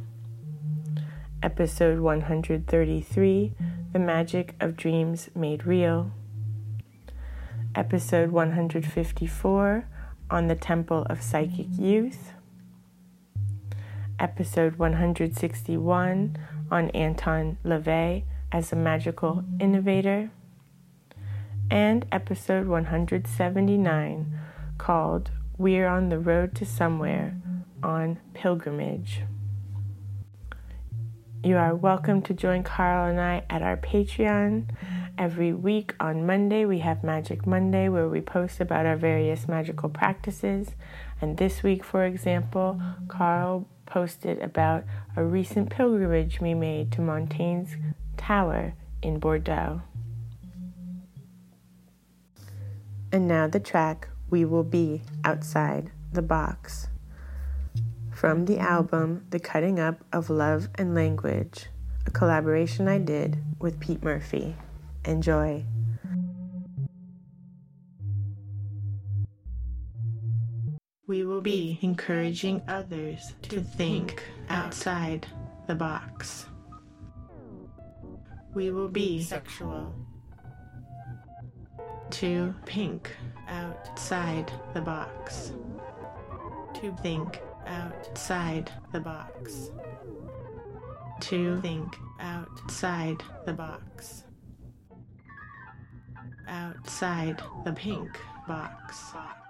episode 1.41 1.99
133 1.99 3.53
The 3.93 3.99
Magic 3.99 4.55
of 4.59 4.75
Dreams 4.75 5.29
Made 5.33 5.65
Real, 5.65 6.11
episode 7.75 8.31
154 8.31 9.87
On 10.29 10.47
the 10.47 10.55
Temple 10.55 11.07
of 11.09 11.21
Psychic 11.21 11.67
Youth, 11.77 12.33
episode 14.19 14.75
161 14.75 16.37
on 16.69 16.89
Anton 16.89 17.57
LaVey 17.63 18.23
as 18.51 18.73
a 18.73 18.75
magical 18.75 19.45
innovator, 19.61 20.29
and 21.71 22.05
episode 22.11 22.67
179 22.67 24.39
called 24.77 25.31
we're 25.59 25.89
on 25.89 26.07
the 26.07 26.17
road 26.17 26.55
to 26.55 26.65
somewhere 26.65 27.35
on 27.83 28.17
pilgrimage. 28.33 29.23
You 31.43 31.57
are 31.57 31.75
welcome 31.75 32.21
to 32.23 32.33
join 32.33 32.63
Carl 32.63 33.09
and 33.09 33.19
I 33.19 33.43
at 33.49 33.61
our 33.61 33.75
Patreon. 33.75 34.69
Every 35.17 35.51
week 35.51 35.95
on 35.99 36.25
Monday, 36.25 36.63
we 36.63 36.79
have 36.79 37.03
Magic 37.03 37.45
Monday 37.45 37.89
where 37.89 38.07
we 38.07 38.21
post 38.21 38.61
about 38.61 38.85
our 38.85 38.95
various 38.95 39.49
magical 39.49 39.89
practices. 39.89 40.69
And 41.19 41.35
this 41.35 41.61
week, 41.61 41.83
for 41.83 42.05
example, 42.05 42.81
Carl 43.09 43.67
posted 43.85 44.41
about 44.41 44.85
a 45.17 45.25
recent 45.25 45.69
pilgrimage 45.69 46.39
we 46.39 46.53
made 46.53 46.89
to 46.93 47.01
Montaigne's 47.01 47.75
Tower 48.15 48.75
in 49.01 49.19
Bordeaux. 49.19 49.81
And 53.11 53.27
now 53.27 53.47
the 53.47 53.59
track 53.59 54.07
we 54.29 54.45
will 54.45 54.63
be 54.63 55.01
outside 55.23 55.91
the 56.11 56.21
box. 56.21 56.87
From 58.13 58.45
the 58.45 58.59
album 58.59 59.25
The 59.29 59.39
Cutting 59.39 59.79
Up 59.79 60.03
of 60.11 60.29
Love 60.29 60.69
and 60.75 60.93
Language, 60.93 61.67
a 62.05 62.11
collaboration 62.11 62.87
I 62.87 62.97
did 62.97 63.43
with 63.59 63.79
Pete 63.79 64.03
Murphy. 64.03 64.55
Enjoy. 65.05 65.63
We 71.07 71.23
will 71.23 71.41
be 71.41 71.79
encouraging 71.81 72.61
others 72.67 73.33
to 73.43 73.61
think 73.61 74.23
outside 74.49 75.25
the 75.67 75.75
box. 75.75 76.45
We 78.53 78.69
will 78.71 78.89
be 78.89 79.21
sexual. 79.21 79.95
To 82.11 82.53
pink 82.65 83.15
outside 83.47 84.51
the 84.73 84.81
box. 84.81 85.53
To 86.75 86.95
think 87.01 87.41
outside 87.65 88.71
the 88.91 88.99
box. 88.99 89.71
To 91.21 91.61
think 91.61 91.95
outside 92.19 93.23
the 93.45 93.53
box. 93.53 94.23
Outside 96.47 97.41
the 97.63 97.73
pink 97.73 98.17
box. 98.47 99.11
box. 99.11 99.48